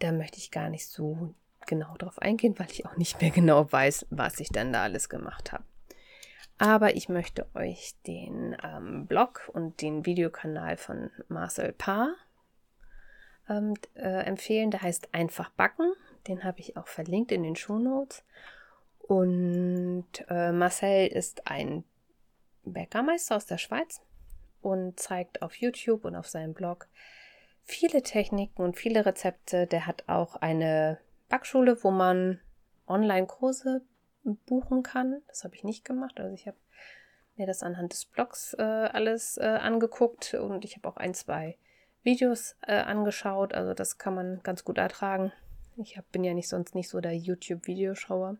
da 0.00 0.12
möchte 0.12 0.38
ich 0.38 0.50
gar 0.50 0.68
nicht 0.68 0.88
so 0.88 1.34
genau 1.66 1.96
drauf 1.96 2.18
eingehen, 2.18 2.58
weil 2.58 2.70
ich 2.70 2.84
auch 2.84 2.96
nicht 2.96 3.20
mehr 3.20 3.30
genau 3.34 3.70
weiß, 3.70 4.06
was 4.10 4.40
ich 4.40 4.48
dann 4.48 4.72
da 4.72 4.82
alles 4.82 5.08
gemacht 5.08 5.52
habe. 5.52 5.64
Aber 6.60 6.94
ich 6.94 7.08
möchte 7.08 7.46
euch 7.54 7.94
den 8.06 8.54
ähm, 8.62 9.06
Blog 9.06 9.50
und 9.54 9.80
den 9.80 10.04
Videokanal 10.04 10.76
von 10.76 11.10
Marcel 11.28 11.72
Paar 11.72 12.14
ähm, 13.48 13.72
äh, 13.94 14.26
empfehlen. 14.26 14.70
Der 14.70 14.82
heißt 14.82 15.14
Einfach 15.14 15.48
Backen. 15.52 15.94
Den 16.28 16.44
habe 16.44 16.60
ich 16.60 16.76
auch 16.76 16.86
verlinkt 16.86 17.32
in 17.32 17.44
den 17.44 17.56
Shownotes. 17.56 18.24
Und 18.98 20.04
äh, 20.28 20.52
Marcel 20.52 21.06
ist 21.06 21.46
ein 21.46 21.82
Bäckermeister 22.64 23.36
aus 23.36 23.46
der 23.46 23.56
Schweiz 23.56 24.02
und 24.60 25.00
zeigt 25.00 25.40
auf 25.40 25.54
YouTube 25.54 26.04
und 26.04 26.14
auf 26.14 26.28
seinem 26.28 26.52
Blog 26.52 26.88
viele 27.64 28.02
Techniken 28.02 28.60
und 28.60 28.76
viele 28.76 29.06
Rezepte. 29.06 29.66
Der 29.66 29.86
hat 29.86 30.04
auch 30.08 30.36
eine 30.36 30.98
Backschule, 31.30 31.82
wo 31.82 31.90
man 31.90 32.38
Online-Kurse 32.86 33.80
buchen 34.24 34.82
kann. 34.82 35.22
Das 35.28 35.44
habe 35.44 35.54
ich 35.54 35.64
nicht 35.64 35.84
gemacht. 35.84 36.18
Also 36.20 36.34
ich 36.34 36.46
habe 36.46 36.56
mir 37.36 37.46
das 37.46 37.62
anhand 37.62 37.92
des 37.92 38.04
Blogs 38.04 38.54
äh, 38.54 38.62
alles 38.62 39.38
äh, 39.38 39.44
angeguckt 39.44 40.34
und 40.34 40.64
ich 40.64 40.76
habe 40.76 40.88
auch 40.88 40.96
ein, 40.96 41.14
zwei 41.14 41.56
Videos 42.02 42.56
äh, 42.66 42.74
angeschaut. 42.74 43.54
Also 43.54 43.74
das 43.74 43.98
kann 43.98 44.14
man 44.14 44.40
ganz 44.42 44.64
gut 44.64 44.78
ertragen. 44.78 45.32
Ich 45.76 45.96
hab, 45.96 46.10
bin 46.12 46.24
ja 46.24 46.34
nicht 46.34 46.48
sonst 46.48 46.74
nicht 46.74 46.88
so 46.88 47.00
der 47.00 47.16
YouTube-Videoschauer. 47.16 48.36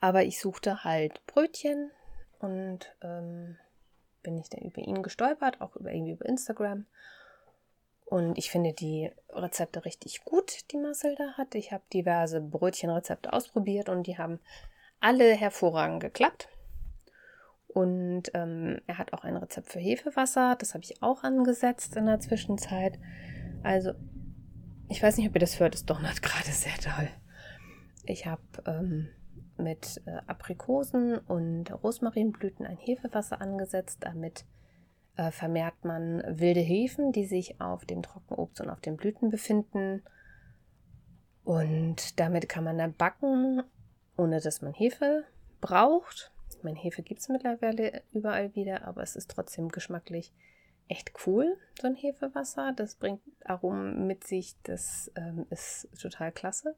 Aber 0.00 0.22
ich 0.24 0.40
suchte 0.40 0.84
halt 0.84 1.24
Brötchen 1.26 1.90
und 2.38 2.94
ähm, 3.00 3.56
bin 4.22 4.38
ich 4.38 4.48
dann 4.48 4.62
über 4.62 4.78
ihn 4.78 5.02
gestolpert, 5.02 5.60
auch 5.60 5.76
über 5.76 5.90
irgendwie 5.90 6.12
über 6.12 6.26
Instagram. 6.26 6.86
Und 8.08 8.38
ich 8.38 8.50
finde 8.50 8.72
die 8.72 9.10
Rezepte 9.28 9.84
richtig 9.84 10.24
gut, 10.24 10.70
die 10.72 10.78
Marcel 10.78 11.14
da 11.16 11.32
hat. 11.36 11.54
Ich 11.54 11.72
habe 11.72 11.84
diverse 11.92 12.40
Brötchenrezepte 12.40 13.32
ausprobiert 13.32 13.90
und 13.90 14.06
die 14.06 14.16
haben 14.16 14.40
alle 14.98 15.34
hervorragend 15.34 16.00
geklappt. 16.00 16.48
Und 17.66 18.30
ähm, 18.32 18.80
er 18.86 18.96
hat 18.96 19.12
auch 19.12 19.24
ein 19.24 19.36
Rezept 19.36 19.70
für 19.70 19.78
Hefewasser. 19.78 20.56
Das 20.58 20.72
habe 20.72 20.84
ich 20.84 21.02
auch 21.02 21.22
angesetzt 21.22 21.96
in 21.96 22.06
der 22.06 22.18
Zwischenzeit. 22.18 22.98
Also, 23.62 23.92
ich 24.88 25.02
weiß 25.02 25.18
nicht, 25.18 25.28
ob 25.28 25.34
ihr 25.34 25.40
das 25.40 25.60
hört. 25.60 25.74
Es 25.74 25.84
donnert 25.84 26.22
gerade 26.22 26.50
sehr 26.50 26.78
toll. 26.78 27.10
Ich 28.04 28.24
habe 28.24 28.40
ähm, 28.64 29.10
mit 29.58 30.00
äh, 30.06 30.12
Aprikosen 30.26 31.18
und 31.18 31.70
Rosmarinblüten 31.82 32.64
ein 32.64 32.78
Hefewasser 32.78 33.42
angesetzt, 33.42 33.98
damit 34.00 34.46
äh, 35.18 35.32
vermehrt 35.32 35.84
man 35.84 36.22
wilde 36.26 36.60
Hefen, 36.60 37.12
die 37.12 37.26
sich 37.26 37.60
auf 37.60 37.84
dem 37.84 38.02
Trockenobst 38.02 38.60
und 38.60 38.70
auf 38.70 38.80
den 38.80 38.96
Blüten 38.96 39.28
befinden. 39.28 40.02
Und 41.44 42.20
damit 42.20 42.48
kann 42.48 42.64
man 42.64 42.78
dann 42.78 42.94
backen, 42.94 43.62
ohne 44.16 44.40
dass 44.40 44.62
man 44.62 44.72
Hefe 44.72 45.24
braucht. 45.60 46.32
Ich 46.56 46.62
meine, 46.62 46.78
Hefe 46.78 47.02
gibt 47.02 47.20
es 47.20 47.28
mittlerweile 47.28 48.02
überall 48.12 48.54
wieder, 48.54 48.86
aber 48.86 49.02
es 49.02 49.16
ist 49.16 49.30
trotzdem 49.30 49.68
geschmacklich 49.70 50.32
echt 50.86 51.12
cool, 51.26 51.56
so 51.80 51.88
ein 51.88 51.96
Hefewasser. 51.96 52.72
Das 52.74 52.94
bringt 52.94 53.20
Aromen 53.44 54.06
mit 54.06 54.24
sich, 54.24 54.54
das 54.62 55.10
ähm, 55.16 55.46
ist 55.50 55.88
total 56.00 56.32
klasse. 56.32 56.76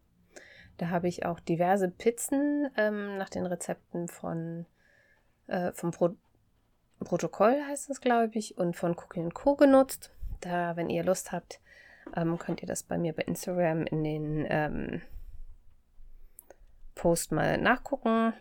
Da 0.79 0.89
habe 0.89 1.09
ich 1.09 1.27
auch 1.27 1.41
diverse 1.41 1.91
Pizzen 1.91 2.71
ähm, 2.77 3.19
nach 3.19 3.29
den 3.29 3.45
Rezepten 3.45 4.09
von, 4.09 4.65
äh, 5.47 5.73
vom 5.73 5.91
Pro 5.91 6.15
Protokoll 7.05 7.63
heißt 7.67 7.91
es, 7.91 8.01
glaube 8.01 8.31
ich, 8.35 8.59
und 8.59 8.77
von 8.77 8.97
Cookie 8.97 9.29
Co. 9.31 9.57
genutzt. 9.57 10.11
Da, 10.41 10.77
wenn 10.77 10.91
ihr 10.91 11.05
Lust 11.05 11.33
habt, 11.33 11.61
ähm, 12.17 12.39
könnt 12.39 12.63
ihr 12.63 12.69
das 12.69 12.83
bei 12.83 12.99
mir 12.99 13.13
bei 13.13 13.23
Instagram 13.23 13.85
in 13.87 14.05
den 14.05 14.47
ähm, 14.49 15.03
Post 16.95 17.33
mal 17.33 17.59
nachgucken. 17.59 18.33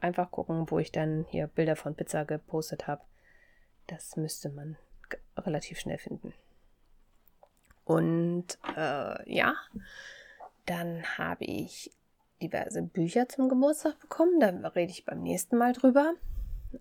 Einfach 0.00 0.30
gucken, 0.30 0.70
wo 0.70 0.78
ich 0.78 0.92
dann 0.92 1.24
hier 1.30 1.46
Bilder 1.46 1.76
von 1.76 1.94
Pizza 1.94 2.24
gepostet 2.24 2.86
habe. 2.86 3.02
Das 3.86 4.16
müsste 4.16 4.50
man 4.50 4.76
relativ 5.36 5.78
schnell 5.78 5.98
finden. 5.98 6.32
Und 7.84 8.58
äh, 8.76 9.32
ja, 9.32 9.54
dann 10.66 11.02
habe 11.18 11.44
ich 11.44 11.92
diverse 12.40 12.82
Bücher 12.82 13.28
zum 13.28 13.48
Geburtstag 13.48 13.98
bekommen. 14.00 14.40
Da 14.40 14.48
rede 14.68 14.90
ich 14.90 15.04
beim 15.04 15.22
nächsten 15.22 15.56
Mal 15.56 15.72
drüber. 15.72 16.14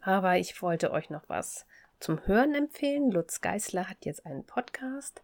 Aber 0.01 0.37
ich 0.37 0.61
wollte 0.61 0.91
euch 0.91 1.09
noch 1.09 1.27
was 1.27 1.65
zum 1.99 2.25
Hören 2.25 2.55
empfehlen. 2.55 3.11
Lutz 3.11 3.41
Geißler 3.41 3.89
hat 3.89 4.05
jetzt 4.05 4.25
einen 4.25 4.45
Podcast. 4.45 5.21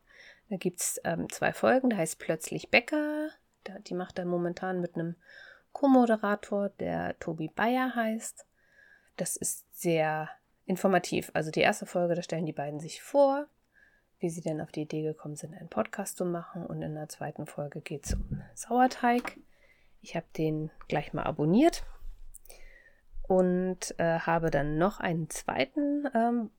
Da 0.49 0.57
gibt 0.57 0.82
es 0.82 1.01
ähm, 1.03 1.30
zwei 1.30 1.53
Folgen. 1.53 1.89
Der 1.89 1.99
heißt 1.99 2.20
Plötzlich 2.20 2.70
Bäcker. 2.70 3.30
Da, 3.63 3.80
die 3.80 3.93
macht 3.93 4.20
er 4.20 4.26
momentan 4.26 4.80
mit 4.80 4.95
einem 4.95 5.15
Co-Moderator, 5.74 6.70
der 6.70 7.18
Tobi 7.20 7.49
Bayer 7.49 7.95
heißt. 7.95 8.45
Das 9.18 9.36
ist 9.36 9.65
sehr 9.72 10.30
informativ. 10.65 11.32
Also 11.34 11.51
die 11.51 11.61
erste 11.61 11.86
Folge, 11.86 12.15
da 12.15 12.22
stellen 12.22 12.45
die 12.45 12.53
beiden 12.53 12.80
sich 12.80 13.01
vor, 13.01 13.47
wie 14.20 14.30
sie 14.30 14.41
denn 14.41 14.61
auf 14.61 14.72
die 14.72 14.82
Idee 14.82 15.01
gekommen 15.01 15.36
sind, 15.36 15.55
einen 15.55 15.70
Podcast 15.70 16.18
zu 16.18 16.26
machen. 16.26 16.65
Und 16.65 16.82
in 16.82 16.95
der 16.95 17.09
zweiten 17.09 17.45
Folge 17.45 17.82
geht 17.82 18.05
es 18.05 18.13
um 18.13 18.41
Sauerteig. 18.53 19.38
Ich 20.01 20.15
habe 20.15 20.26
den 20.38 20.72
gleich 20.88 21.13
mal 21.13 21.24
abonniert 21.24 21.84
und 23.28 23.94
äh, 24.00 24.20
habe 24.20 24.50
dann 24.50 24.78
noch 24.78 25.00
einen 25.00 25.30
zweiten 25.30 26.08
ähm, 26.14 26.50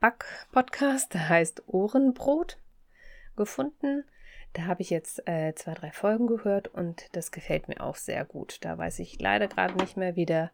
Back-Podcast, 0.00 1.14
der 1.14 1.28
heißt 1.28 1.62
Ohrenbrot, 1.66 2.58
gefunden. 3.36 4.04
Da 4.52 4.62
habe 4.62 4.82
ich 4.82 4.90
jetzt 4.90 5.26
äh, 5.28 5.54
zwei, 5.54 5.74
drei 5.74 5.92
Folgen 5.92 6.26
gehört 6.26 6.68
und 6.68 7.04
das 7.12 7.30
gefällt 7.30 7.68
mir 7.68 7.80
auch 7.80 7.96
sehr 7.96 8.24
gut. 8.24 8.58
Da 8.64 8.76
weiß 8.76 8.98
ich 8.98 9.20
leider 9.20 9.46
gerade 9.46 9.74
nicht 9.74 9.96
mehr, 9.96 10.16
wie 10.16 10.26
der 10.26 10.50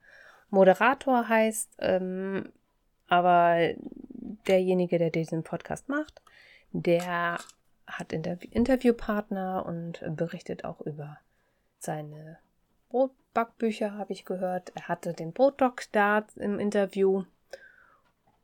Moderator 0.51 1.29
heißt, 1.29 1.77
ähm, 1.79 2.53
aber 3.09 3.75
derjenige, 4.47 4.99
der 4.99 5.11
diesen 5.11 5.43
Podcast 5.43 5.89
macht, 5.89 6.21
der 6.73 7.39
hat 7.87 8.13
Inter 8.13 8.37
Interviewpartner 8.51 9.65
und 9.65 10.05
berichtet 10.17 10.65
auch 10.65 10.81
über 10.81 11.19
seine 11.79 12.39
Brotbackbücher, 12.89 13.93
habe 13.93 14.13
ich 14.13 14.25
gehört. 14.25 14.73
Er 14.75 14.89
hatte 14.89 15.13
den 15.13 15.33
Brotdoc 15.33 15.85
da 15.93 16.27
im 16.37 16.59
Interview. 16.59 17.25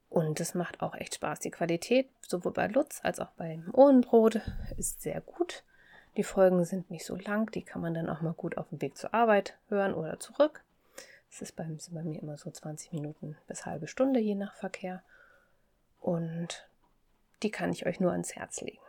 Und 0.09 0.41
es 0.41 0.55
macht 0.55 0.83
auch 0.83 0.95
echt 0.95 1.15
Spaß. 1.15 1.41
Die 1.41 1.51
Qualität, 1.51 2.09
sowohl 2.21 2.53
bei 2.53 2.67
Lutz 2.67 3.01
als 3.03 3.19
auch 3.19 3.31
beim 3.31 3.71
Ohrenbrot, 3.73 4.41
ist 4.77 5.01
sehr 5.01 5.21
gut. 5.23 5.65
Die 6.17 6.25
Folgen 6.25 6.65
sind 6.67 6.91
nicht 6.91 7.07
so 7.07 7.17
lang, 7.17 7.51
die 7.53 7.63
kann 7.63 7.81
man 7.81 7.95
dann 7.95 8.11
auch 8.11 8.21
mal 8.21 8.35
gut 8.35 8.59
auf 8.59 8.69
dem 8.69 8.83
Weg 8.83 8.99
zur 8.99 9.15
Arbeit 9.15 9.57
hören 9.69 9.95
oder 9.95 10.21
zurück. 10.21 10.63
Es 11.31 11.41
ist 11.41 11.57
bei, 11.57 11.67
bei 11.91 12.03
mir 12.03 12.21
immer 12.21 12.37
so 12.37 12.51
20 12.51 12.93
Minuten 12.93 13.39
bis 13.49 13.65
halbe 13.65 13.87
Stunde, 13.87 14.21
je 14.21 14.35
nach 14.35 14.55
Verkehr. 14.55 15.03
Und 15.99 16.69
die 17.43 17.51
kann 17.51 17.73
ich 17.73 17.87
euch 17.87 18.01
nur 18.01 18.13
ans 18.13 18.37
Herz 18.37 18.61
legen. 18.61 18.83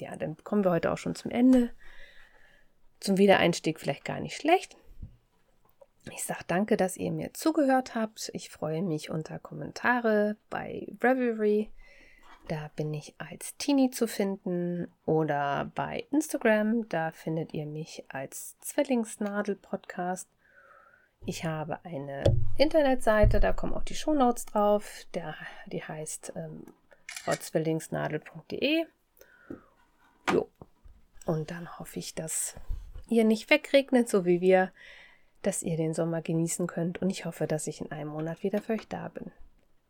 Ja, 0.00 0.16
dann 0.16 0.36
kommen 0.42 0.64
wir 0.64 0.72
heute 0.72 0.90
auch 0.90 0.98
schon 0.98 1.14
zum 1.14 1.30
Ende. 1.30 1.70
Zum 3.00 3.16
Wiedereinstieg 3.16 3.80
vielleicht 3.80 4.04
gar 4.04 4.20
nicht 4.20 4.36
schlecht. 4.36 4.76
Ich 6.12 6.24
sage 6.24 6.44
danke, 6.46 6.76
dass 6.76 6.96
ihr 6.96 7.12
mir 7.12 7.32
zugehört 7.34 7.94
habt. 7.94 8.30
Ich 8.34 8.50
freue 8.50 8.82
mich 8.82 9.10
unter 9.10 9.38
Kommentare 9.38 10.36
bei 10.48 10.86
Revelry. 11.02 11.70
Da 12.48 12.70
bin 12.74 12.92
ich 12.92 13.14
als 13.18 13.56
Teenie 13.58 13.90
zu 13.90 14.06
finden 14.06 14.90
oder 15.04 15.70
bei 15.74 16.06
Instagram. 16.10 16.88
Da 16.88 17.10
findet 17.12 17.54
ihr 17.54 17.66
mich 17.66 18.04
als 18.08 18.58
Zwillingsnadel 18.60 19.56
Podcast. 19.56 20.28
Ich 21.26 21.44
habe 21.44 21.84
eine 21.84 22.24
Internetseite, 22.56 23.40
da 23.40 23.52
kommen 23.52 23.74
auch 23.74 23.84
die 23.84 23.94
Shownotes 23.94 24.46
drauf. 24.46 25.04
Der, 25.14 25.34
die 25.66 25.84
heißt 25.84 26.32
ähm, 26.34 26.64
zwillingsnadel.de. 27.38 28.86
Und 31.26 31.50
dann 31.50 31.78
hoffe 31.78 31.98
ich, 31.98 32.14
dass 32.14 32.56
ihr 33.10 33.24
nicht 33.24 33.50
wegregnet, 33.50 34.08
so 34.08 34.24
wie 34.24 34.40
wir, 34.40 34.72
dass 35.42 35.62
ihr 35.62 35.76
den 35.76 35.94
Sommer 35.94 36.22
genießen 36.22 36.66
könnt. 36.66 37.02
Und 37.02 37.10
ich 37.10 37.24
hoffe, 37.24 37.46
dass 37.46 37.66
ich 37.66 37.80
in 37.80 37.92
einem 37.92 38.10
Monat 38.10 38.42
wieder 38.42 38.60
für 38.62 38.74
euch 38.74 38.88
da 38.88 39.08
bin. 39.08 39.30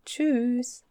Tschüss. 0.04 0.84